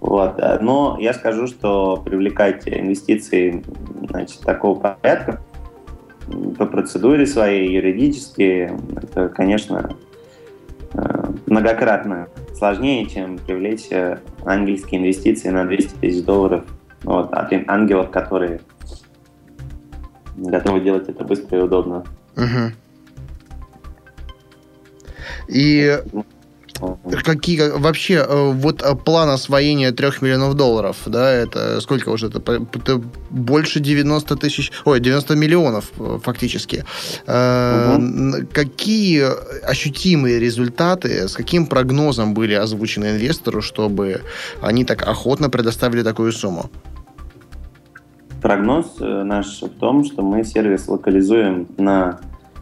Вот. 0.00 0.40
Но 0.60 0.96
я 0.98 1.12
скажу, 1.12 1.46
что 1.46 1.98
привлекать 1.98 2.66
инвестиции 2.66 3.62
значит, 4.08 4.40
такого 4.40 4.80
порядка 4.80 5.40
по 6.56 6.64
процедуре 6.64 7.26
своей, 7.26 7.70
юридически, 7.70 8.72
это, 8.96 9.28
конечно, 9.28 9.94
э, 10.94 11.24
многократно 11.46 12.28
сложнее, 12.56 13.06
чем 13.06 13.36
привлечь 13.38 13.88
ангельские 14.46 15.00
инвестиции 15.00 15.50
на 15.50 15.66
200 15.66 15.94
тысяч 16.00 16.24
долларов 16.24 16.64
вот, 17.02 17.32
от 17.32 17.52
ангелов, 17.68 18.10
которые 18.10 18.60
готовы 20.36 20.80
делать 20.80 21.08
это 21.08 21.24
быстро 21.24 21.58
и 21.58 21.62
удобно. 21.62 22.04
Угу. 22.36 22.72
И 25.48 25.98
какие 27.22 27.70
вообще 27.78 28.14
э, 28.14 28.52
вот 28.52 28.82
э, 28.82 28.94
план 28.94 29.28
освоения 29.28 29.92
трех 29.92 30.22
миллионов 30.22 30.54
долларов, 30.54 30.96
да, 31.06 31.30
это 31.30 31.80
сколько 31.80 32.08
уже, 32.10 32.28
это, 32.28 32.38
это 32.38 33.02
больше 33.30 33.80
90 33.80 34.36
тысяч, 34.36 34.72
ой, 34.84 35.00
90 35.00 35.36
миллионов 35.36 35.90
э, 35.98 36.18
фактически. 36.22 36.84
Угу. 37.26 38.46
Какие 38.52 39.26
ощутимые 39.64 40.40
результаты, 40.40 41.28
с 41.28 41.34
каким 41.34 41.66
прогнозом 41.66 42.34
были 42.34 42.54
озвучены 42.54 43.10
инвестору, 43.10 43.62
чтобы 43.62 44.22
они 44.62 44.84
так 44.84 45.06
охотно 45.06 45.50
предоставили 45.50 46.02
такую 46.02 46.32
сумму? 46.32 46.70
Прогноз 48.42 48.96
наш 48.98 49.60
в 49.60 49.68
том, 49.68 50.04
что 50.04 50.22
мы 50.22 50.44
сервис 50.44 50.88
локализуем 50.88 51.66
на 51.76 52.20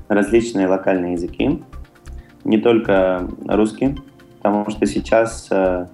различные 0.08 0.66
локальные 0.66 1.12
языки, 1.12 1.62
не 2.48 2.58
только 2.58 3.28
русский, 3.46 3.94
потому 4.38 4.70
что 4.70 4.86
сейчас 4.86 5.48
э, 5.50 5.86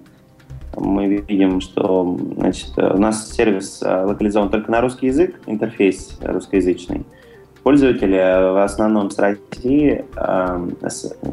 мы 0.77 1.07
видим, 1.07 1.59
что 1.59 2.17
значит, 2.37 2.77
у 2.77 2.97
нас 2.97 3.29
сервис 3.31 3.83
э, 3.83 4.03
локализован 4.05 4.49
только 4.49 4.71
на 4.71 4.79
русский 4.79 5.07
язык, 5.07 5.35
интерфейс 5.47 6.17
русскоязычный. 6.21 7.05
Пользователи 7.61 8.15
в 8.15 8.63
основном 8.63 9.11
с 9.11 9.19
России, 9.19 10.05
э, 10.15 10.69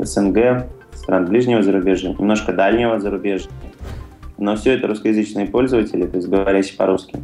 СНГ, 0.04 0.66
стран 0.94 1.26
ближнего 1.26 1.62
зарубежья, 1.62 2.14
немножко 2.18 2.52
дальнего 2.52 2.98
зарубежья. 2.98 3.50
Но 4.38 4.56
все 4.56 4.72
это 4.72 4.88
русскоязычные 4.88 5.46
пользователи, 5.46 6.04
то 6.04 6.16
есть 6.16 6.28
говорящие 6.28 6.76
по-русски. 6.76 7.18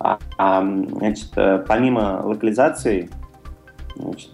А, 0.00 0.18
а, 0.38 0.62
значит, 0.62 1.30
помимо 1.66 2.22
локализации, 2.24 3.10
значит, 3.96 4.30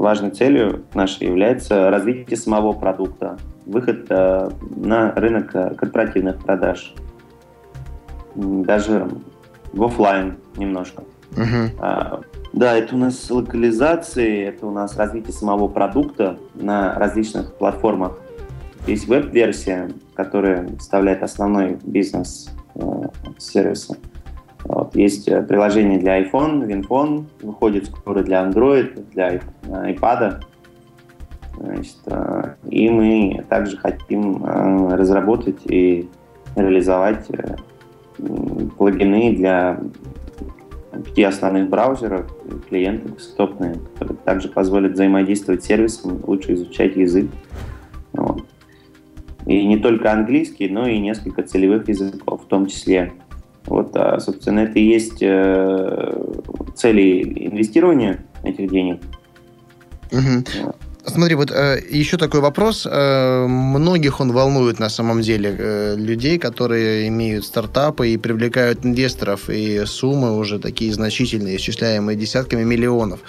важной 0.00 0.30
целью 0.30 0.84
нашей 0.94 1.26
является 1.26 1.90
развитие 1.90 2.36
самого 2.36 2.72
продукта, 2.72 3.38
выход 3.66 4.06
э, 4.08 4.50
на 4.76 5.12
рынок 5.12 5.54
э, 5.54 5.74
корпоративных 5.74 6.38
продаж, 6.38 6.94
даже 8.34 9.08
в 9.72 9.84
офлайн 9.84 10.36
немножко. 10.56 11.02
Uh-huh. 11.32 12.24
Да, 12.52 12.76
это 12.76 12.96
у 12.96 12.98
нас 12.98 13.30
локализации, 13.30 14.44
это 14.46 14.66
у 14.66 14.72
нас 14.72 14.96
развитие 14.96 15.32
самого 15.32 15.68
продукта 15.68 16.38
на 16.54 16.98
различных 16.98 17.54
платформах. 17.54 18.18
Есть 18.86 19.06
веб-версия, 19.06 19.90
которая 20.14 20.66
составляет 20.78 21.22
основной 21.22 21.78
бизнес 21.84 22.50
э, 22.74 22.80
сервиса. 23.38 23.96
Вот. 24.64 24.94
Есть 24.94 25.28
э, 25.28 25.42
приложение 25.42 25.98
для 25.98 26.22
iPhone, 26.22 26.66
WinPhone, 26.66 27.24
выходит 27.42 27.86
скоро 27.86 28.22
для 28.22 28.44
Android, 28.44 29.04
для 29.12 29.34
э, 29.34 29.40
iPad. 29.64 30.42
Значит, 31.58 31.96
э, 32.06 32.54
и 32.68 32.88
мы 32.88 33.44
также 33.48 33.76
хотим 33.76 34.44
разработать 34.44 35.60
и 35.66 36.08
реализовать 36.56 37.28
плагины 38.76 39.34
для 39.34 39.80
пяти 41.04 41.22
основных 41.22 41.70
браузеров, 41.70 42.30
клиенты 42.68 43.10
десктопные, 43.12 43.76
которые 43.94 44.18
также 44.18 44.48
позволят 44.48 44.92
взаимодействовать 44.92 45.62
с 45.62 45.66
сервисом, 45.66 46.20
лучше 46.26 46.54
изучать 46.54 46.96
язык. 46.96 47.30
Вот. 48.12 48.44
И 49.46 49.66
не 49.66 49.78
только 49.78 50.12
английский, 50.12 50.68
но 50.68 50.86
и 50.86 50.98
несколько 50.98 51.42
целевых 51.42 51.88
языков, 51.88 52.42
в 52.42 52.46
том 52.46 52.66
числе 52.66 53.12
вот, 53.66 53.94
а, 53.94 54.18
собственно, 54.20 54.60
это 54.60 54.78
и 54.78 54.84
есть 54.84 55.22
э, 55.22 56.12
цели 56.74 57.22
инвестирования 57.46 58.24
этих 58.42 58.70
денег. 58.70 59.00
Угу. 60.12 60.72
Смотри, 61.10 61.34
вот 61.34 61.50
э, 61.50 61.82
еще 61.90 62.16
такой 62.16 62.40
вопрос. 62.40 62.86
Э, 62.88 63.46
многих 63.46 64.20
он 64.20 64.32
волнует 64.32 64.78
на 64.78 64.88
самом 64.88 65.22
деле 65.22 65.56
э, 65.58 65.96
людей, 65.96 66.38
которые 66.38 67.08
имеют 67.08 67.44
стартапы 67.44 68.10
и 68.10 68.16
привлекают 68.16 68.86
инвесторов, 68.86 69.50
и 69.50 69.84
суммы 69.86 70.38
уже 70.38 70.60
такие 70.60 70.92
значительные, 70.92 71.56
исчисляемые 71.56 72.16
десятками 72.16 72.62
миллионов. 72.62 73.20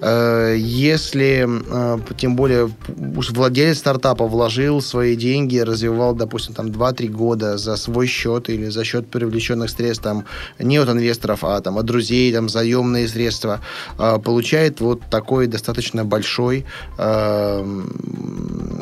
Э, 0.00 0.54
если, 0.56 1.48
э, 1.48 1.98
тем 2.16 2.36
более, 2.36 2.70
владелец 2.86 3.78
стартапа 3.78 4.26
вложил 4.28 4.80
свои 4.80 5.16
деньги, 5.16 5.58
развивал, 5.58 6.14
допустим, 6.14 6.54
там 6.54 6.66
2-3 6.66 7.08
года 7.08 7.58
за 7.58 7.76
свой 7.76 8.06
счет 8.06 8.48
или 8.48 8.66
за 8.66 8.84
счет 8.84 9.08
привлеченных 9.08 9.70
средств, 9.70 10.04
там, 10.04 10.24
не 10.60 10.76
от 10.76 10.88
инвесторов, 10.88 11.42
а 11.42 11.60
там, 11.60 11.76
от 11.78 11.86
друзей, 11.86 12.32
там, 12.32 12.48
заемные 12.48 13.08
средства, 13.08 13.60
э, 13.98 14.18
получает 14.24 14.80
вот 14.80 15.00
такой 15.10 15.48
достаточно 15.48 16.04
большой 16.04 16.64
э, 16.98 17.15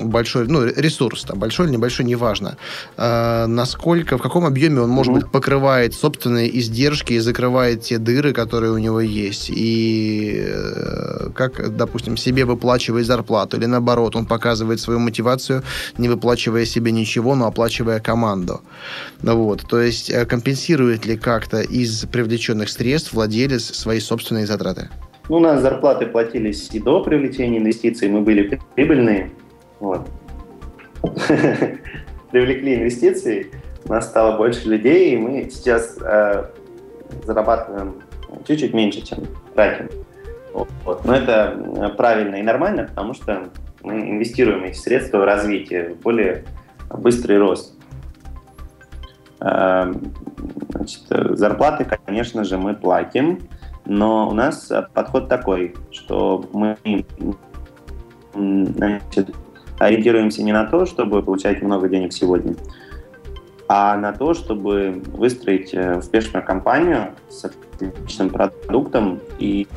большой, 0.04 0.46
ну, 0.48 0.64
ресурс, 0.64 1.22
там, 1.22 1.38
большой 1.38 1.66
или 1.66 1.74
небольшой, 1.74 2.06
неважно, 2.06 2.56
э, 2.96 3.46
насколько, 3.46 4.18
в 4.18 4.22
каком 4.22 4.44
объеме 4.44 4.80
он, 4.80 4.90
может 4.90 5.12
быть, 5.12 5.30
покрывает 5.30 5.94
собственные 5.94 6.58
издержки 6.58 7.14
и 7.14 7.18
закрывает 7.18 7.82
те 7.82 7.98
дыры, 7.98 8.32
которые 8.32 8.72
у 8.72 8.78
него 8.78 9.00
есть, 9.00 9.50
и 9.50 10.44
э, 10.46 11.30
как, 11.34 11.76
допустим, 11.76 12.16
себе 12.16 12.44
выплачивает 12.44 13.06
зарплату, 13.06 13.56
или 13.56 13.66
наоборот, 13.66 14.16
он 14.16 14.26
показывает 14.26 14.80
свою 14.80 14.98
мотивацию, 15.00 15.62
не 15.98 16.08
выплачивая 16.08 16.64
себе 16.64 16.92
ничего, 16.92 17.34
но 17.34 17.46
оплачивая 17.46 18.00
команду. 18.00 18.60
Вот, 19.22 19.64
то 19.68 19.80
есть 19.80 20.10
э, 20.10 20.26
компенсирует 20.26 21.06
ли 21.06 21.16
как-то 21.16 21.60
из 21.60 22.06
привлеченных 22.06 22.68
средств 22.68 23.12
владелец 23.12 23.74
свои 23.74 24.00
собственные 24.00 24.46
затраты? 24.46 24.88
Ну, 25.28 25.36
у 25.36 25.40
нас 25.40 25.60
зарплаты 25.62 26.06
платились 26.06 26.68
и 26.72 26.80
до 26.80 27.02
привлечения 27.02 27.58
инвестиций, 27.58 28.08
мы 28.08 28.20
были 28.20 28.60
прибыльные. 28.74 29.30
Вот. 29.80 30.06
Привлекли 32.30 32.74
инвестиции, 32.74 33.50
у 33.86 33.92
нас 33.92 34.06
стало 34.06 34.36
больше 34.36 34.68
людей, 34.68 35.14
и 35.14 35.16
мы 35.16 35.48
сейчас 35.50 35.96
э, 36.00 36.44
зарабатываем 37.24 38.02
чуть-чуть 38.46 38.74
меньше, 38.74 39.00
чем 39.00 39.20
тратим. 39.54 39.88
Вот. 40.52 41.04
Но 41.04 41.14
это 41.16 41.94
правильно 41.96 42.36
и 42.36 42.42
нормально, 42.42 42.84
потому 42.84 43.14
что 43.14 43.48
мы 43.82 44.10
инвестируем 44.10 44.64
эти 44.64 44.76
средства 44.76 45.18
в 45.18 45.24
развитие, 45.24 45.94
в 45.94 46.00
более 46.00 46.44
быстрый 46.90 47.38
рост. 47.38 47.74
Э, 49.40 49.90
значит, 50.68 51.02
зарплаты, 51.08 51.86
конечно 52.04 52.44
же, 52.44 52.58
мы 52.58 52.74
платим, 52.74 53.40
но 53.86 54.28
у 54.28 54.32
нас 54.32 54.70
э, 54.70 54.86
подход 54.94 55.28
такой, 55.28 55.74
что 55.90 56.48
мы 56.52 56.76
значит, 58.34 59.34
ориентируемся 59.78 60.42
не 60.42 60.52
на 60.52 60.64
то, 60.64 60.86
чтобы 60.86 61.22
получать 61.22 61.62
много 61.62 61.88
денег 61.88 62.12
сегодня, 62.12 62.54
а 63.68 63.96
на 63.96 64.12
то, 64.12 64.34
чтобы 64.34 65.02
выстроить 65.12 65.74
э, 65.74 65.98
успешную 65.98 66.44
компанию 66.44 67.10
с 67.28 67.44
отличным 67.44 68.30
продуктом 68.30 69.20
и 69.38 69.68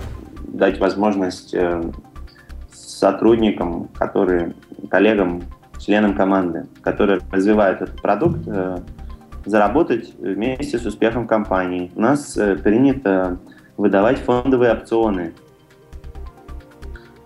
дать 0.47 0.79
возможность 0.79 1.53
э, 1.53 1.83
сотрудникам, 2.71 3.89
которые, 3.89 4.55
коллегам, 4.89 5.43
членам 5.79 6.15
команды, 6.15 6.65
которые 6.81 7.19
развивают 7.31 7.81
этот 7.81 8.01
продукт, 8.01 8.39
заработать 9.45 10.15
вместе 10.17 10.79
с 10.79 10.85
успехом 10.85 11.27
компании. 11.27 11.91
У 11.95 12.01
нас 12.01 12.33
принято 12.33 13.37
выдавать 13.77 14.17
фондовые 14.17 14.73
опционы. 14.73 15.33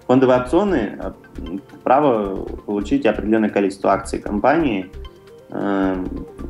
Фондовые 0.05 0.41
опционы 0.41 0.99
э,– 0.99 1.11
право 1.83 2.43
получить 2.65 3.05
определенное 3.05 3.49
количество 3.49 3.91
акций 3.91 4.19
компании 4.19 4.91
э, 5.49 6.05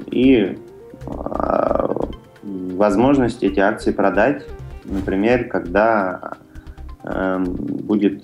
и 0.07 0.57
э, 1.05 1.95
возможность 2.41 3.43
эти 3.43 3.59
акции 3.59 3.91
продать, 3.91 4.45
например, 4.83 5.47
когда 5.47 6.33
будет 7.03 8.21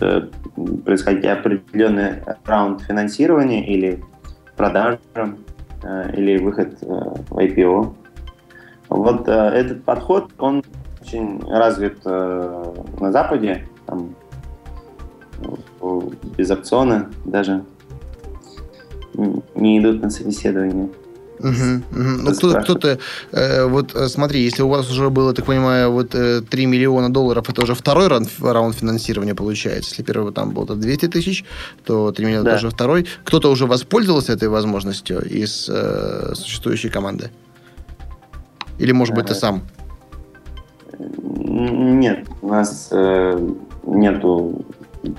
происходить 0.85 1.25
определенный 1.25 2.21
раунд 2.45 2.81
финансирования 2.81 3.65
или 3.67 4.03
продажа, 4.55 4.99
или 6.15 6.37
выход 6.37 6.77
в 6.81 7.39
IPO. 7.39 7.95
Вот 8.89 9.27
этот 9.27 9.83
подход, 9.83 10.31
он 10.37 10.63
очень 11.07 11.41
развит 11.49 11.97
э, 12.05 12.73
на 12.99 13.11
Западе, 13.11 13.67
там, 13.85 14.15
без 16.37 16.51
опциона 16.51 17.09
даже 17.25 17.63
не 19.55 19.79
идут 19.79 20.01
на 20.01 20.09
собеседование. 20.09 20.89
Угу, 21.39 21.47
угу. 21.91 22.09
Ну, 22.23 22.33
кто-то, 22.33 22.61
кто-то 22.61 22.99
э, 23.31 23.65
вот 23.65 23.95
э, 23.95 24.07
смотри, 24.07 24.41
если 24.41 24.63
у 24.63 24.69
вас 24.69 24.89
уже 24.89 25.11
было, 25.11 25.33
так 25.33 25.45
понимаю, 25.45 25.91
вот 25.91 26.15
э, 26.15 26.41
3 26.41 26.65
миллиона 26.65 27.13
долларов, 27.13 27.47
это 27.47 27.61
уже 27.61 27.75
второй 27.75 28.07
раунд, 28.07 28.29
раунд 28.41 28.75
финансирования 28.75 29.35
получается. 29.35 29.91
Если 29.91 30.01
первый 30.01 30.33
там 30.33 30.49
был 30.49 30.65
200 30.65 31.07
тысяч, 31.09 31.45
то 31.85 32.11
3 32.11 32.25
миллиона 32.25 32.43
да. 32.43 32.51
тоже 32.53 32.71
второй. 32.71 33.05
Кто-то 33.23 33.51
уже 33.51 33.67
воспользовался 33.67 34.33
этой 34.33 34.49
возможностью 34.49 35.21
из 35.21 35.69
э, 35.69 36.33
существующей 36.33 36.89
команды? 36.89 37.29
Или, 38.79 38.91
может 38.91 39.13
быть, 39.13 39.27
ты 39.27 39.35
сам? 39.35 39.61
Нет, 40.99 42.27
у 42.41 42.47
нас 42.47 42.89
э, 42.91 43.39
нету 43.83 44.65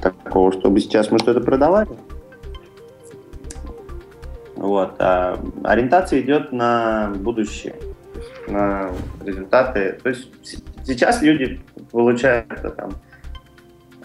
такого, 0.00 0.52
чтобы 0.52 0.80
сейчас 0.80 1.10
мы 1.10 1.18
что-то 1.18 1.40
продавали. 1.40 1.90
Вот. 4.56 4.96
А 4.98 5.38
ориентация 5.62 6.20
идет 6.20 6.52
на 6.52 7.12
будущее, 7.14 7.76
на 8.48 8.90
результаты. 9.24 9.98
То 10.02 10.08
есть 10.08 10.30
сейчас 10.84 11.22
люди 11.22 11.60
получают 11.92 12.48
там, 12.76 12.90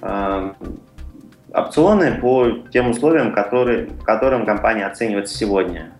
э, 0.02 0.54
опционы 1.54 2.20
по 2.20 2.50
тем 2.72 2.92
условиям, 2.92 3.34
которые, 3.34 3.90
которым 4.06 4.46
компания 4.46 4.86
оценивается 4.86 5.36
сегодня. 5.36 5.92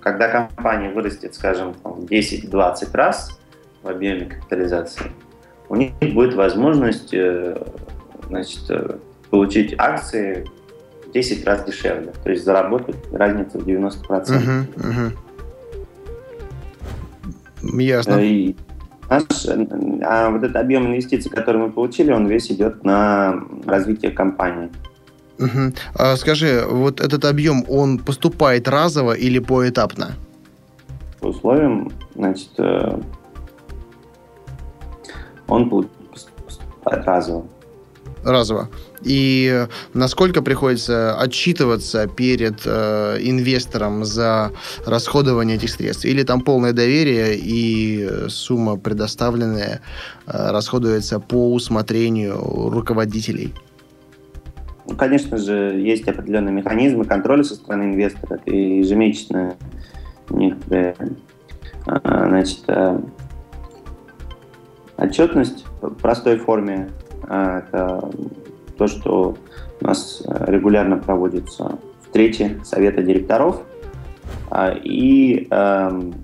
Когда 0.00 0.28
компания 0.28 0.90
вырастет, 0.90 1.34
скажем, 1.34 1.74
10-20 1.84 2.88
раз 2.94 3.37
в 3.88 3.90
объеме 3.90 4.26
капитализации, 4.26 5.10
у 5.68 5.76
них 5.76 5.92
будет 6.14 6.34
возможность 6.34 7.12
э, 7.12 7.56
значит, 8.26 8.60
э, 8.68 8.96
получить 9.30 9.74
акции 9.78 10.46
10 11.12 11.44
раз 11.46 11.64
дешевле. 11.64 12.12
То 12.22 12.30
есть 12.30 12.44
заработать 12.44 12.96
разницу 13.12 13.58
в 13.58 13.66
90%. 13.66 14.02
Угу, 14.36 14.88
угу. 17.66 17.80
Ясно. 17.80 18.12
Э, 18.12 18.26
и 18.26 18.56
наш, 19.08 19.24
а 20.02 20.30
вот 20.30 20.42
этот 20.42 20.56
объем 20.56 20.86
инвестиций, 20.86 21.30
который 21.30 21.62
мы 21.62 21.70
получили, 21.70 22.12
он 22.12 22.26
весь 22.26 22.50
идет 22.50 22.84
на 22.84 23.42
развитие 23.66 24.10
компании. 24.12 24.70
Угу. 25.38 25.72
А 25.94 26.16
скажи, 26.16 26.64
вот 26.68 27.00
этот 27.00 27.24
объем, 27.24 27.64
он 27.68 27.98
поступает 27.98 28.68
разово 28.68 29.12
или 29.12 29.38
поэтапно? 29.38 30.12
По 31.20 31.28
условиям, 31.28 31.90
значит, 32.14 32.50
он 35.48 35.68
поступает 35.70 37.04
разово 37.06 37.46
разово. 38.24 38.68
И 39.02 39.66
насколько 39.94 40.42
приходится 40.42 41.18
отчитываться 41.18 42.08
перед 42.08 42.62
э, 42.64 43.18
инвестором 43.20 44.04
за 44.04 44.50
расходование 44.86 45.56
этих 45.56 45.70
средств? 45.70 46.04
Или 46.04 46.24
там 46.24 46.40
полное 46.40 46.72
доверие 46.72 47.36
и 47.36 48.28
сумма 48.28 48.76
предоставленная 48.76 49.80
э, 50.26 50.50
расходуется 50.50 51.20
по 51.20 51.52
усмотрению 51.52 52.38
руководителей? 52.70 53.54
Ну, 54.88 54.96
конечно 54.96 55.36
же, 55.36 55.78
есть 55.78 56.08
определенные 56.08 56.52
механизмы 56.52 57.04
контроля 57.04 57.44
со 57.44 57.54
стороны 57.54 57.94
инвестора. 57.94 58.36
Это 58.36 58.50
ежемесячная 58.54 59.56
некоторая 60.30 60.96
а, 61.86 62.28
значит, 62.28 62.60
э, 62.66 63.00
отчетность 64.98 65.64
в 65.80 65.90
простой 65.94 66.36
форме 66.36 66.90
а, 67.28 67.60
это 67.60 68.10
то, 68.76 68.86
что 68.86 69.36
у 69.80 69.84
нас 69.84 70.22
э, 70.26 70.44
регулярно 70.50 70.96
проводится 70.96 71.78
встречи 72.02 72.60
совета 72.64 73.02
директоров, 73.02 73.62
а, 74.50 74.70
и 74.72 75.46
эм, 75.50 76.14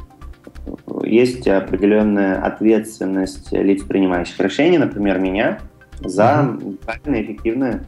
есть 1.02 1.46
определенная 1.46 2.40
ответственность 2.42 3.52
лиц, 3.52 3.82
принимающих 3.82 4.38
решения, 4.40 4.78
например, 4.78 5.18
меня, 5.18 5.60
за 6.00 6.56
правильное 6.84 7.20
и 7.20 7.24
эффективное 7.24 7.86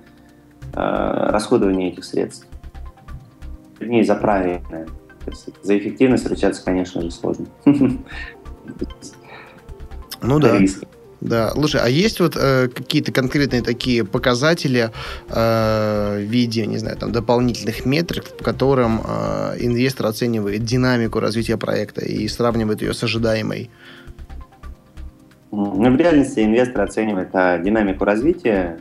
э, 0.75 1.31
расходование 1.31 1.91
этих 1.91 2.05
средств. 2.05 2.47
Вернее, 3.79 4.05
за 4.05 4.15
правильное. 4.15 4.87
За 5.63 5.77
эффективность 5.77 6.29
ручаться, 6.29 6.65
конечно 6.65 7.01
же, 7.03 7.11
сложно. 7.11 7.47
Ну 10.27 10.39
да. 10.39 10.59
Риски. 10.59 10.87
Да, 11.21 11.51
слушай, 11.53 11.81
а 11.83 11.89
есть 11.89 12.21
вот 12.21 12.37
э, 12.37 12.69
какие-то 12.69 13.11
конкретные 13.11 13.63
такие 13.63 14.05
показатели 14.05 14.91
э, 15.31 16.17
в 16.19 16.31
виде, 16.31 16.67
не 16.67 16.77
знаю, 16.77 16.99
там 16.99 17.11
дополнительных 17.11 17.87
метрик, 17.87 18.25
по 18.37 18.45
которым 18.45 19.01
э, 19.01 19.57
инвестор 19.61 20.07
оценивает 20.07 20.63
динамику 20.65 21.19
развития 21.19 21.57
проекта 21.57 22.05
и 22.05 22.29
сравнивает 22.29 22.83
ее 22.83 22.93
с 22.93 23.03
ожидаемой? 23.03 23.71
Ну, 25.51 25.91
в 25.91 25.97
реальности 25.97 26.41
инвестор 26.41 26.83
оценивает 26.83 27.31
а, 27.33 27.57
динамику 27.59 28.05
развития 28.05 28.79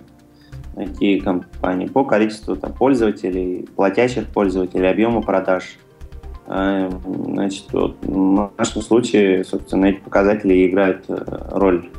IT 0.76 1.22
компании 1.22 1.88
по 1.88 2.04
количеству 2.04 2.58
там, 2.58 2.74
пользователей, 2.74 3.66
платящих 3.76 4.28
пользователей, 4.28 4.90
объему 4.90 5.22
продаж. 5.22 5.78
Э, 6.48 6.90
значит, 7.06 7.66
вот, 7.72 7.98
в 8.02 8.52
нашем 8.58 8.82
случае, 8.82 9.44
собственно, 9.44 9.86
эти 9.86 10.00
показатели 10.00 10.68
играют 10.68 11.06
э, 11.08 11.16
роль 11.52 11.90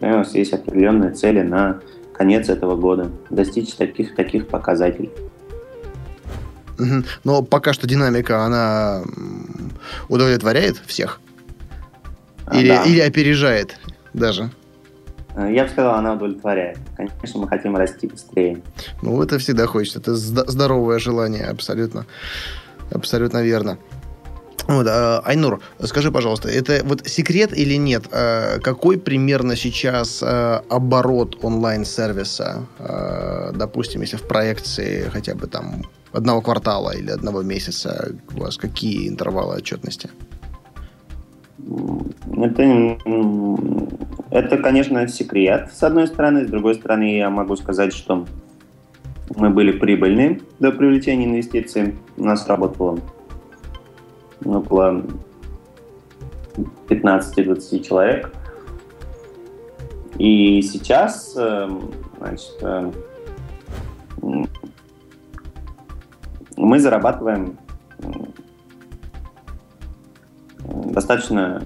у 0.00 0.06
нас 0.06 0.34
есть 0.34 0.52
определенные 0.52 1.12
цели 1.12 1.42
на 1.42 1.80
конец 2.12 2.48
этого 2.48 2.76
года. 2.76 3.10
Достичь 3.30 3.74
таких, 3.74 4.14
таких 4.14 4.48
показателей. 4.48 5.10
Но 7.24 7.42
пока 7.42 7.72
что 7.72 7.86
динамика, 7.86 8.44
она 8.44 9.02
удовлетворяет 10.08 10.76
всех? 10.86 11.20
А, 12.46 12.56
или, 12.56 12.68
да. 12.68 12.84
или 12.84 13.00
опережает 13.00 13.78
даже? 14.12 14.50
Э, 15.34 15.50
я 15.52 15.64
бы 15.64 15.70
сказал, 15.70 15.94
она 15.94 16.14
удовлетворяет. 16.14 16.78
Конечно, 16.96 17.40
мы 17.40 17.48
хотим 17.48 17.76
расти 17.76 18.06
быстрее. 18.06 18.62
Ну, 19.02 19.20
это 19.22 19.38
всегда 19.38 19.66
хочется. 19.66 20.00
Это 20.00 20.14
здоровое 20.14 20.98
желание, 20.98 21.46
абсолютно. 21.46 22.06
Абсолютно 22.90 23.42
верно. 23.42 23.78
Вот, 24.68 24.86
а, 24.88 25.22
Айнур, 25.24 25.60
скажи, 25.80 26.10
пожалуйста, 26.10 26.48
это 26.48 26.82
вот 26.84 27.06
секрет 27.06 27.56
или 27.56 27.74
нет? 27.74 28.04
А, 28.10 28.58
какой 28.58 28.98
примерно 28.98 29.54
сейчас 29.54 30.22
а, 30.22 30.64
оборот 30.68 31.38
онлайн-сервиса, 31.42 32.66
допустим, 33.54 34.00
если 34.00 34.16
в 34.16 34.26
проекции 34.26 35.08
хотя 35.12 35.34
бы 35.34 35.46
там 35.46 35.84
одного 36.12 36.40
квартала 36.40 36.96
или 36.96 37.10
одного 37.10 37.42
месяца, 37.42 38.12
у 38.34 38.40
вас 38.40 38.56
какие 38.56 39.08
интервалы 39.08 39.56
отчетности? 39.56 40.10
Это, 42.32 42.98
это, 44.30 44.58
конечно, 44.58 45.06
секрет, 45.08 45.70
с 45.72 45.82
одной 45.82 46.06
стороны. 46.06 46.46
С 46.46 46.50
другой 46.50 46.74
стороны, 46.74 47.16
я 47.16 47.30
могу 47.30 47.56
сказать, 47.56 47.92
что 47.92 48.26
мы 49.34 49.50
были 49.50 49.72
прибыльны 49.72 50.40
до 50.58 50.72
привлечения 50.72 51.26
инвестиций. 51.26 51.96
У 52.16 52.24
нас 52.24 52.46
работало 52.46 52.98
около 54.44 55.04
15-20 56.88 57.82
человек. 57.82 58.32
И 60.18 60.62
сейчас, 60.62 61.36
эм, 61.36 61.92
значит, 62.18 62.56
эм, 62.62 62.92
мы 66.56 66.80
зарабатываем 66.80 67.58
достаточно 70.96 71.62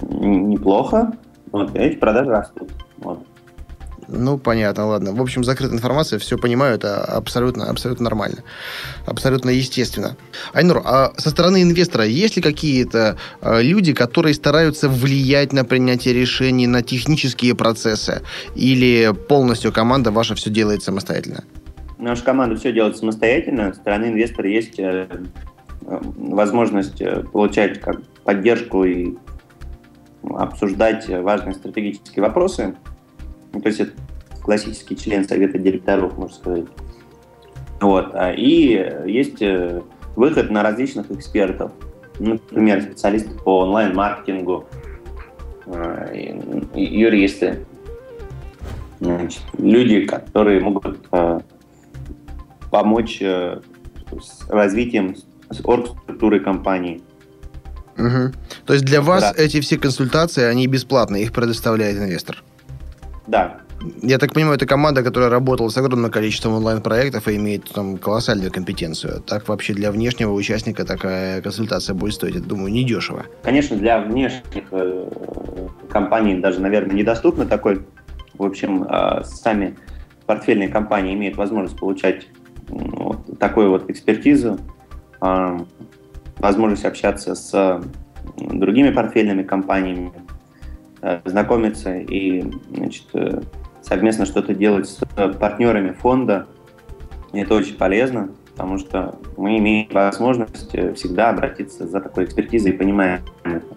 неплохо, 0.00 1.12
вот, 1.50 1.74
эти 1.74 1.96
продажи 1.96 2.30
растут. 2.30 2.70
Ну, 4.08 4.38
понятно, 4.38 4.86
ладно. 4.86 5.12
В 5.12 5.20
общем, 5.20 5.42
закрытая 5.42 5.76
информация, 5.76 6.18
все 6.18 6.38
понимаю, 6.38 6.74
это 6.74 7.04
абсолютно, 7.04 7.68
абсолютно 7.68 8.04
нормально. 8.04 8.38
Абсолютно 9.04 9.50
естественно. 9.50 10.16
Айнур, 10.52 10.80
а 10.84 11.12
со 11.16 11.30
стороны 11.30 11.62
инвестора 11.62 12.04
есть 12.04 12.36
ли 12.36 12.42
какие-то 12.42 13.16
э, 13.40 13.62
люди, 13.62 13.92
которые 13.92 14.34
стараются 14.34 14.88
влиять 14.88 15.52
на 15.52 15.64
принятие 15.64 16.14
решений, 16.14 16.66
на 16.66 16.82
технические 16.82 17.54
процессы? 17.56 18.22
Или 18.54 19.12
полностью 19.28 19.72
команда 19.72 20.12
ваша 20.12 20.34
все 20.34 20.50
делает 20.50 20.82
самостоятельно? 20.82 21.42
Наша 21.98 22.22
команда 22.22 22.56
все 22.56 22.72
делает 22.72 22.96
самостоятельно. 22.96 23.72
Со 23.72 23.80
стороны 23.80 24.06
инвестора 24.06 24.48
есть 24.48 24.78
э, 24.78 25.08
э, 25.08 25.98
возможность 26.16 27.02
получать 27.32 27.80
как 27.80 28.02
поддержку 28.24 28.84
и 28.84 29.14
обсуждать 30.22 31.08
важные 31.08 31.54
стратегические 31.54 32.22
вопросы 32.22 32.76
ну, 33.56 33.62
то 33.62 33.68
есть 33.68 33.80
это 33.80 33.92
классический 34.42 34.96
член 34.96 35.26
совета 35.26 35.58
директоров, 35.58 36.18
можно 36.18 36.36
сказать. 36.36 36.66
Вот. 37.80 38.14
А, 38.14 38.32
и 38.32 39.10
есть 39.10 39.40
э, 39.40 39.80
выход 40.14 40.50
на 40.50 40.62
различных 40.62 41.10
экспертов. 41.10 41.72
Например, 42.18 42.82
специалисты 42.82 43.30
по 43.30 43.60
онлайн-маркетингу, 43.60 44.66
э, 45.66 46.38
юристы, 46.74 47.66
Значит, 48.98 49.42
люди, 49.58 50.06
которые 50.06 50.60
могут 50.60 50.98
э, 51.12 51.40
помочь 52.70 53.20
с 53.20 54.48
развитием 54.48 55.16
оргструктуры 55.64 56.40
компании. 56.40 57.02
Угу. 57.98 58.32
То 58.66 58.72
есть 58.72 58.84
для 58.84 59.00
вас 59.00 59.22
да. 59.22 59.34
эти 59.36 59.60
все 59.60 59.78
консультации, 59.78 60.44
они 60.44 60.66
бесплатные, 60.66 61.24
их 61.24 61.32
предоставляет 61.32 61.96
инвестор? 61.96 62.42
Да. 63.26 63.58
Я 64.02 64.18
так 64.18 64.32
понимаю, 64.32 64.56
это 64.56 64.66
команда, 64.66 65.02
которая 65.02 65.28
работала 65.28 65.68
с 65.68 65.76
огромным 65.76 66.10
количеством 66.10 66.54
онлайн-проектов 66.54 67.28
и 67.28 67.36
имеет 67.36 67.70
там 67.70 67.98
колоссальную 67.98 68.50
компетенцию. 68.50 69.20
Так 69.20 69.48
вообще 69.48 69.74
для 69.74 69.92
внешнего 69.92 70.32
участника 70.32 70.84
такая 70.84 71.42
консультация 71.42 71.94
будет 71.94 72.14
стоить, 72.14 72.34
я 72.36 72.40
думаю, 72.40 72.72
недешево. 72.72 73.26
Конечно, 73.42 73.76
для 73.76 74.00
внешних 74.00 74.64
э, 74.70 75.08
компаний 75.90 76.40
даже, 76.40 76.60
наверное, 76.60 76.96
недоступно 76.96 77.46
такой. 77.46 77.84
В 78.34 78.44
общем, 78.44 78.84
э, 78.84 79.24
сами 79.24 79.76
портфельные 80.24 80.68
компании 80.68 81.14
имеют 81.14 81.36
возможность 81.36 81.78
получать 81.78 82.28
вот 82.68 83.38
такую 83.38 83.70
вот 83.70 83.90
экспертизу. 83.90 84.58
Э, 85.20 85.58
возможность 86.38 86.84
общаться 86.86 87.34
с 87.34 87.82
другими 88.36 88.90
портфельными 88.90 89.42
компаниями, 89.42 90.12
э, 90.14 90.20
знакомиться 91.24 91.96
и 91.96 92.44
значит, 92.74 93.06
э, 93.14 93.40
совместно 93.82 94.26
что-то 94.26 94.54
делать 94.54 94.88
с 94.88 94.98
партнерами 95.38 95.92
фонда. 95.92 96.46
Это 97.32 97.54
очень 97.54 97.74
полезно, 97.74 98.30
потому 98.52 98.78
что 98.78 99.18
мы 99.36 99.58
имеем 99.58 99.88
возможность 99.92 100.70
всегда 100.96 101.30
обратиться 101.30 101.86
за 101.86 102.00
такой 102.00 102.24
экспертизой 102.24 102.72
и 102.72 102.76
понимаем 102.76 103.20
это. 103.44 103.76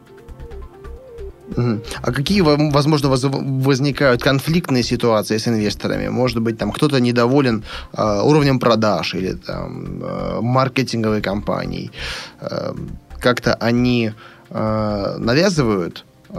А 2.01 2.11
какие, 2.11 2.41
возможно, 2.41 3.09
возникают 3.09 4.21
конфликтные 4.21 4.83
ситуации 4.83 5.37
с 5.37 5.47
инвесторами? 5.47 6.07
Может 6.09 6.41
быть, 6.41 6.57
там 6.57 6.71
кто-то 6.71 6.99
недоволен 6.99 7.63
э, 7.93 8.21
уровнем 8.23 8.59
продаж 8.59 9.15
или 9.15 9.33
там 9.33 10.01
э, 10.01 10.41
маркетинговой 10.41 11.21
компанией. 11.21 11.91
Э, 12.39 12.73
как-то 13.19 13.55
они 13.55 14.11
э, 14.49 15.15
навязывают 15.17 16.05
э, 16.29 16.35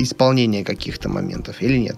исполнение 0.00 0.64
каких-то 0.64 1.08
моментов 1.08 1.62
или 1.62 1.78
нет? 1.78 1.96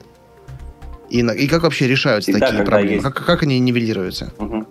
И, 1.10 1.20
и 1.20 1.48
как 1.48 1.62
вообще 1.62 1.86
решаются 1.86 2.32
Всегда, 2.32 2.48
такие 2.48 2.64
проблемы? 2.64 2.92
Есть... 2.92 3.04
Как, 3.04 3.24
как 3.24 3.42
они 3.42 3.58
нивелируются? 3.58 4.32
Угу. 4.38 4.66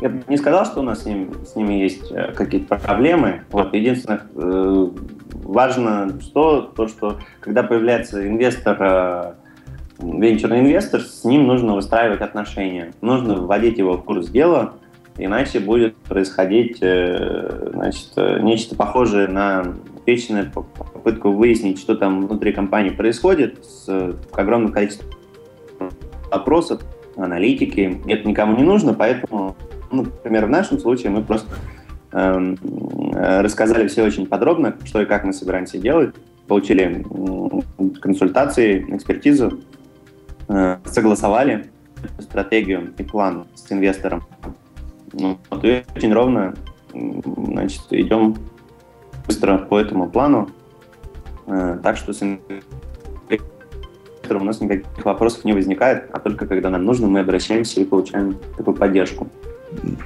Я 0.00 0.10
бы 0.10 0.22
не 0.28 0.36
сказал, 0.36 0.66
что 0.66 0.80
у 0.80 0.82
нас 0.82 1.02
с, 1.02 1.06
ним, 1.06 1.32
с 1.46 1.56
ними 1.56 1.74
есть 1.74 2.12
э, 2.12 2.32
какие-то 2.32 2.76
проблемы. 2.76 3.42
Вот, 3.50 3.72
единственное, 3.72 4.20
э, 4.34 4.88
важно 5.32 6.20
что, 6.20 6.60
то, 6.60 6.86
что 6.88 7.18
когда 7.40 7.62
появляется 7.62 8.26
инвестор, 8.28 8.76
э, 8.78 9.32
венчурный 9.98 10.60
инвестор, 10.60 11.00
с 11.00 11.24
ним 11.24 11.46
нужно 11.46 11.74
выстраивать 11.74 12.20
отношения. 12.20 12.92
Нужно 13.00 13.36
вводить 13.36 13.78
его 13.78 13.94
в 13.94 14.04
курс 14.04 14.28
дела, 14.28 14.74
иначе 15.18 15.60
будет 15.60 15.96
происходить 15.96 16.78
э, 16.80 17.70
значит, 17.72 18.12
нечто 18.42 18.74
похожее 18.74 19.28
на 19.28 19.74
вечную 20.06 20.50
попытку 20.50 21.32
выяснить, 21.32 21.78
что 21.80 21.96
там 21.96 22.26
внутри 22.26 22.52
компании 22.52 22.90
происходит, 22.90 23.64
с 23.64 24.14
огромным 24.32 24.72
количеством 24.72 25.08
вопросов, 26.30 26.82
аналитики. 27.16 28.00
Это 28.06 28.28
никому 28.28 28.56
не 28.56 28.62
нужно, 28.62 28.94
поэтому 28.94 29.56
ну, 29.90 30.02
например, 30.02 30.46
в 30.46 30.50
нашем 30.50 30.78
случае 30.78 31.10
мы 31.10 31.22
просто 31.22 31.48
эм, 32.12 32.56
э, 33.14 33.40
рассказали 33.40 33.86
все 33.88 34.04
очень 34.04 34.26
подробно, 34.26 34.76
что 34.84 35.02
и 35.02 35.06
как 35.06 35.24
мы 35.24 35.32
собираемся 35.32 35.78
делать, 35.78 36.14
получили 36.46 37.04
э, 37.08 37.90
консультации, 38.00 38.84
экспертизу, 38.94 39.60
э, 40.48 40.78
согласовали 40.84 41.66
стратегию 42.20 42.92
и 42.98 43.02
план 43.02 43.46
с 43.54 43.70
инвестором. 43.72 44.24
Ну, 45.18 45.38
вот, 45.50 45.64
и 45.64 45.82
очень 45.94 46.12
ровно 46.12 46.54
значит, 46.92 47.80
идем 47.90 48.36
быстро 49.26 49.56
по 49.58 49.80
этому 49.80 50.10
плану, 50.10 50.50
э, 51.46 51.78
так 51.82 51.96
что 51.96 52.12
с 52.12 52.22
инвестором 52.22 52.42
у 54.42 54.44
нас 54.44 54.60
никаких 54.60 55.04
вопросов 55.04 55.44
не 55.44 55.54
возникает, 55.54 56.10
а 56.12 56.20
только 56.20 56.46
когда 56.46 56.68
нам 56.68 56.84
нужно, 56.84 57.06
мы 57.06 57.20
обращаемся 57.20 57.80
и 57.80 57.84
получаем 57.84 58.36
такую 58.56 58.76
поддержку. 58.76 59.28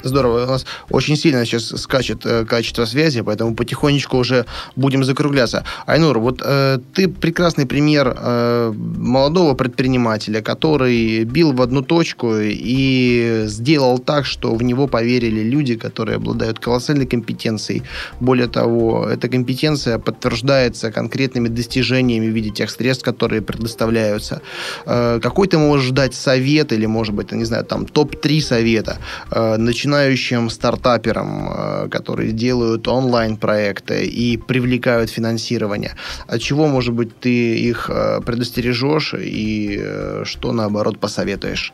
Здорово. 0.03 0.45
У 0.45 0.47
нас 0.47 0.67
очень 0.91 1.17
сильно 1.17 1.45
сейчас 1.45 1.69
скачет 1.69 2.27
э, 2.27 2.45
качество 2.45 2.85
связи, 2.85 3.23
поэтому 3.23 3.55
потихонечку 3.55 4.19
уже 4.19 4.47
будем 4.77 5.05
закругляться. 5.05 5.65
Айнур, 5.87 6.19
вот 6.19 6.43
э, 6.45 6.79
ты 6.95 7.09
прекрасный 7.09 7.67
пример 7.67 8.17
э, 8.17 8.73
молодого 8.75 9.55
предпринимателя, 9.55 10.41
который 10.43 11.25
бил 11.25 11.53
в 11.53 11.63
одну 11.63 11.83
точку 11.83 12.35
и 12.37 13.45
сделал 13.47 13.99
так, 13.99 14.27
что 14.27 14.55
в 14.55 14.63
него 14.63 14.87
поверили 14.87 15.43
люди, 15.43 15.77
которые 15.77 16.17
обладают 16.17 16.59
колоссальной 16.59 17.07
компетенцией. 17.07 17.83
Более 18.21 18.49
того, 18.49 19.09
эта 19.09 19.29
компетенция 19.29 19.99
подтверждается 19.99 20.91
конкретными 20.93 21.49
достижениями 21.49 22.27
в 22.27 22.35
виде 22.35 22.51
тех 22.51 22.71
средств, 22.71 23.05
которые 23.05 23.43
предоставляются. 23.43 24.41
Э, 24.87 25.21
какой 25.23 25.49
ты 25.49 25.59
можешь 25.59 25.91
дать 25.91 26.15
совет 26.15 26.73
или, 26.73 26.87
может 26.87 27.15
быть, 27.15 27.33
не 27.33 27.45
знаю, 27.45 27.65
там 27.65 27.87
топ-3 27.87 28.41
совета 28.41 28.99
э, 29.31 29.57
начинающим 29.65 30.51
стартаперам, 30.51 31.49
э, 31.51 31.89
которые 31.89 32.33
делают 32.33 32.89
онлайн-проекты 32.89 34.05
и 34.05 34.37
привлекают 34.37 35.11
финансирование? 35.11 35.93
От 36.27 36.41
чего, 36.41 36.67
может 36.67 36.95
быть, 36.95 37.19
ты 37.19 37.59
их 37.59 37.91
э, 37.91 38.21
предостережешь 38.25 39.15
и 39.15 39.81
э, 39.83 40.23
что, 40.25 40.53
наоборот, 40.53 40.99
посоветуешь? 40.99 41.73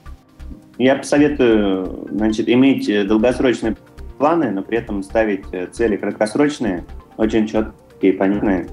Я 0.78 0.96
посоветую 0.96 2.08
значит, 2.10 2.48
иметь 2.48 2.86
долгосрочные 3.06 3.76
планы, 4.18 4.50
но 4.50 4.62
при 4.62 4.78
этом 4.78 5.02
ставить 5.02 5.44
цели 5.72 5.96
краткосрочные, 5.96 6.84
очень 7.16 7.46
четкие 7.46 8.12
и 8.12 8.16
понятные. 8.16 8.68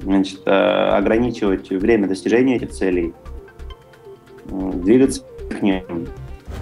Значит, 0.00 0.40
ограничивать 0.46 1.70
время 1.70 2.08
достижения 2.08 2.56
этих 2.56 2.70
целей, 2.70 3.12
двигаться 4.46 5.22
к 5.50 5.62
ним, 5.62 6.08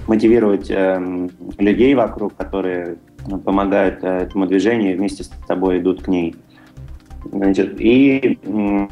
мотивировать 0.07 0.71
э, 0.71 1.29
людей 1.59 1.95
вокруг, 1.95 2.37
которые 2.37 2.99
ну, 3.27 3.39
помогают 3.39 4.03
э, 4.03 4.09
этому 4.23 4.47
движению 4.47 4.95
и 4.95 4.97
вместе 4.97 5.25
с 5.25 5.29
тобой 5.47 5.79
идут 5.79 6.03
к 6.03 6.09
ней. 6.09 6.37
Значит, 7.25 7.81
и 7.81 8.39
э, 8.43 8.89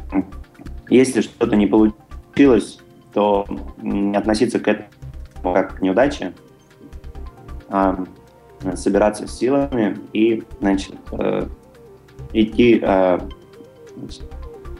если 0.89 1.21
что-то 1.21 1.55
не 1.55 1.67
получилось, 1.67 2.79
то 3.13 3.45
не 3.81 4.15
относиться 4.15 4.59
к 4.59 4.67
этому 4.67 5.53
как 5.53 5.77
к 5.77 5.81
неудаче, 5.81 6.33
а 7.69 8.03
собираться 8.75 9.27
с 9.27 9.37
силами 9.37 9.97
и 10.13 10.43
значит, 10.59 10.95
э, 11.11 11.47
идти 12.33 12.79
э, 12.81 13.19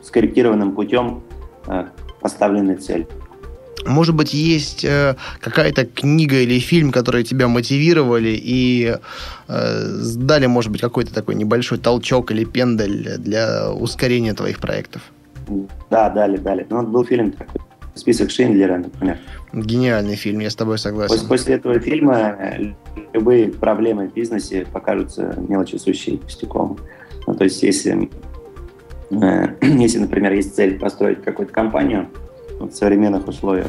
скорректированным 0.04 0.74
путем 0.76 1.24
э, 1.68 1.86
поставленной 2.20 2.76
цели. 2.76 3.08
Может 3.86 4.16
быть, 4.16 4.34
есть 4.34 4.84
э, 4.84 5.16
какая-то 5.40 5.86
книга 5.86 6.38
или 6.38 6.60
фильм, 6.60 6.92
которые 6.92 7.24
тебя 7.24 7.48
мотивировали 7.48 8.40
и 8.42 8.96
э, 9.48 10.02
дали, 10.16 10.48
может 10.48 10.72
быть, 10.72 10.82
какой-то 10.82 11.14
такой 11.14 11.36
небольшой 11.36 11.78
толчок 11.78 12.32
или 12.32 12.44
пендель 12.44 13.18
для 13.18 13.72
ускорения 13.72 14.34
твоих 14.34 14.60
проектов? 14.60 15.02
Да, 15.90 16.10
дали, 16.10 16.38
дали. 16.38 16.66
Ну, 16.70 16.78
вот 16.78 16.88
был 16.88 17.06
фильм 17.06 17.32
такой, 17.32 17.62
«Список 17.96 18.32
Шиндлера», 18.32 18.78
например. 18.78 19.18
Гениальный 19.54 20.16
фильм, 20.16 20.40
я 20.40 20.50
с 20.50 20.56
тобой 20.56 20.78
согласен. 20.78 21.14
После, 21.14 21.28
после 21.28 21.56
этого 21.56 21.80
фильма 21.80 22.38
любые 23.14 23.50
проблемы 23.50 24.10
в 24.10 24.14
бизнесе 24.14 24.66
покажутся 24.72 25.36
мелочью 25.48 25.80
сущей, 25.80 26.18
пустяком. 26.18 26.78
Ну, 27.26 27.34
то 27.34 27.44
есть, 27.44 27.64
если, 27.64 28.10
э, 29.12 29.48
если, 29.62 30.00
например, 30.00 30.34
есть 30.34 30.56
цель 30.56 30.78
построить 30.80 31.24
какую-то 31.24 31.54
компанию, 31.54 32.08
в 32.60 32.72
современных 32.72 33.28
условиях. 33.28 33.68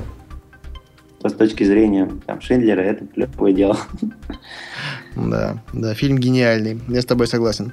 То 1.20 1.28
с 1.28 1.34
точки 1.34 1.64
зрения 1.64 2.10
там, 2.26 2.40
Шиндлера 2.40 2.80
это 2.80 3.06
клевое 3.06 3.54
дело. 3.54 3.78
Да, 5.16 5.62
да, 5.72 5.94
фильм 5.94 6.18
гениальный. 6.18 6.80
Я 6.88 7.02
с 7.02 7.04
тобой 7.04 7.26
согласен. 7.26 7.72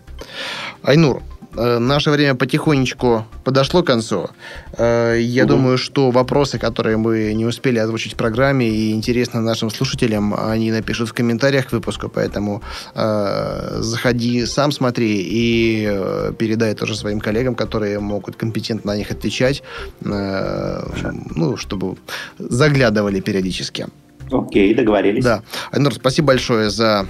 Айнур, 0.81 1.21
наше 1.57 2.11
время 2.11 2.35
потихонечку 2.35 3.25
подошло 3.43 3.83
к 3.83 3.87
концу. 3.87 4.29
Э, 4.77 5.17
я 5.19 5.43
угу. 5.43 5.53
думаю, 5.53 5.77
что 5.77 6.11
вопросы, 6.11 6.59
которые 6.59 6.97
мы 6.97 7.33
не 7.33 7.45
успели 7.45 7.79
озвучить 7.79 8.13
в 8.13 8.15
программе 8.15 8.69
и 8.69 8.91
интересны 8.91 9.41
нашим 9.41 9.69
слушателям, 9.69 10.33
они 10.37 10.71
напишут 10.71 11.09
в 11.09 11.13
комментариях 11.13 11.67
к 11.67 11.71
выпуску, 11.71 12.09
поэтому 12.09 12.61
э, 12.95 13.77
заходи 13.81 14.45
сам, 14.45 14.71
смотри 14.71 15.21
и 15.21 15.87
э, 15.89 16.33
передай 16.37 16.73
тоже 16.73 16.95
своим 16.95 17.19
коллегам, 17.19 17.55
которые 17.55 17.99
могут 17.99 18.35
компетентно 18.35 18.93
на 18.93 18.97
них 18.97 19.11
отвечать, 19.11 19.63
э, 20.05 20.83
ну, 21.35 21.57
чтобы 21.57 21.97
заглядывали 22.39 23.19
периодически. 23.19 23.87
Окей, 24.31 24.73
договорились. 24.73 25.23
Да. 25.23 25.41
Айнур, 25.71 25.93
спасибо 25.93 26.27
большое 26.27 26.69
за 26.69 27.05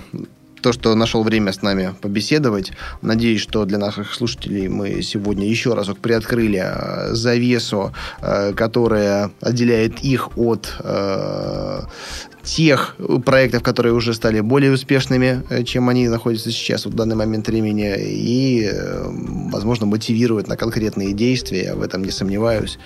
то, 0.68 0.74
что 0.74 0.96
нашел 0.96 1.24
время 1.24 1.54
с 1.54 1.62
нами 1.62 1.96
побеседовать. 2.02 2.74
Надеюсь, 3.02 3.40
что 3.40 3.64
для 3.64 3.78
наших 3.78 4.14
слушателей 4.14 4.68
мы 4.68 5.02
сегодня 5.02 5.48
еще 5.48 5.74
разок 5.74 6.00
приоткрыли 6.00 6.62
э, 6.62 7.14
завесу, 7.14 7.94
э, 8.22 8.52
которая 8.52 9.32
отделяет 9.40 10.02
их 10.02 10.38
от 10.38 10.76
э, 10.80 11.84
тех 12.44 12.98
проектов, 13.26 13.64
которые 13.64 13.94
уже 13.94 14.14
стали 14.14 14.42
более 14.42 14.74
успешными, 14.74 15.42
чем 15.64 15.88
они 15.88 16.10
находятся 16.10 16.52
сейчас 16.52 16.86
в 16.86 16.94
данный 16.94 17.16
момент 17.16 17.48
времени, 17.48 17.96
и, 17.98 18.70
возможно, 19.52 19.86
мотивирует 19.86 20.48
на 20.48 20.58
конкретные 20.58 21.14
действия, 21.14 21.64
я 21.64 21.76
в 21.76 21.82
этом 21.82 22.04
не 22.04 22.12
сомневаюсь. 22.12 22.78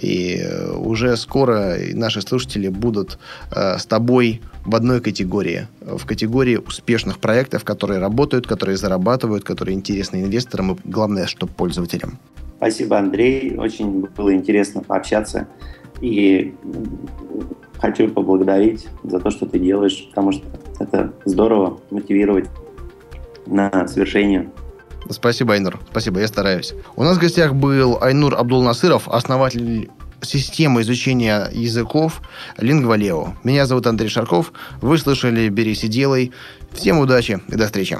И 0.00 0.44
уже 0.76 1.16
скоро 1.16 1.76
наши 1.92 2.20
слушатели 2.20 2.68
будут 2.68 3.18
с 3.50 3.86
тобой 3.86 4.42
в 4.66 4.74
одной 4.74 5.00
категории, 5.00 5.68
в 5.80 6.04
категории 6.04 6.56
успешных 6.56 7.18
проектов, 7.18 7.64
которые 7.64 8.00
работают, 8.00 8.46
которые 8.46 8.76
зарабатывают, 8.76 9.44
которые 9.44 9.74
интересны 9.74 10.22
инвесторам 10.22 10.72
и, 10.72 10.76
главное, 10.84 11.26
что 11.26 11.46
пользователям. 11.46 12.18
Спасибо, 12.56 12.98
Андрей. 12.98 13.56
Очень 13.56 14.06
было 14.16 14.34
интересно 14.34 14.82
пообщаться. 14.82 15.46
И 16.00 16.54
хочу 17.78 18.08
поблагодарить 18.08 18.86
за 19.04 19.20
то, 19.20 19.30
что 19.30 19.46
ты 19.46 19.58
делаешь, 19.58 20.06
потому 20.08 20.32
что 20.32 20.44
это 20.80 21.12
здорово 21.24 21.78
мотивировать 21.90 22.46
на 23.46 23.86
совершение. 23.88 24.50
Спасибо, 25.08 25.54
Айнур. 25.54 25.78
Спасибо, 25.90 26.20
я 26.20 26.26
стараюсь. 26.26 26.74
У 26.96 27.02
нас 27.02 27.16
в 27.16 27.20
гостях 27.20 27.54
был 27.54 27.98
Айнур 28.00 28.34
Абдул-Насыров, 28.34 29.08
основатель 29.08 29.90
системы 30.26 30.82
изучения 30.82 31.48
языков 31.52 32.20
Лингвалео. 32.58 33.34
Меня 33.44 33.66
зовут 33.66 33.86
Андрей 33.86 34.08
Шарков. 34.08 34.52
Вы 34.80 34.98
слышали 34.98 35.48
«Берись 35.48 35.84
и 35.84 35.88
делай». 35.88 36.32
Всем 36.72 36.98
удачи 36.98 37.40
и 37.48 37.54
до 37.56 37.66
встречи. 37.66 37.98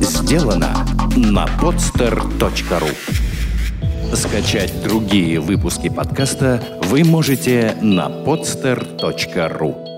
Сделано 0.00 0.86
на 1.16 1.46
podster.ru 1.60 2.94
Скачать 4.14 4.82
другие 4.82 5.40
выпуски 5.40 5.88
подкаста 5.88 6.62
вы 6.84 7.04
можете 7.04 7.76
на 7.80 8.08
podster.ru 8.08 9.89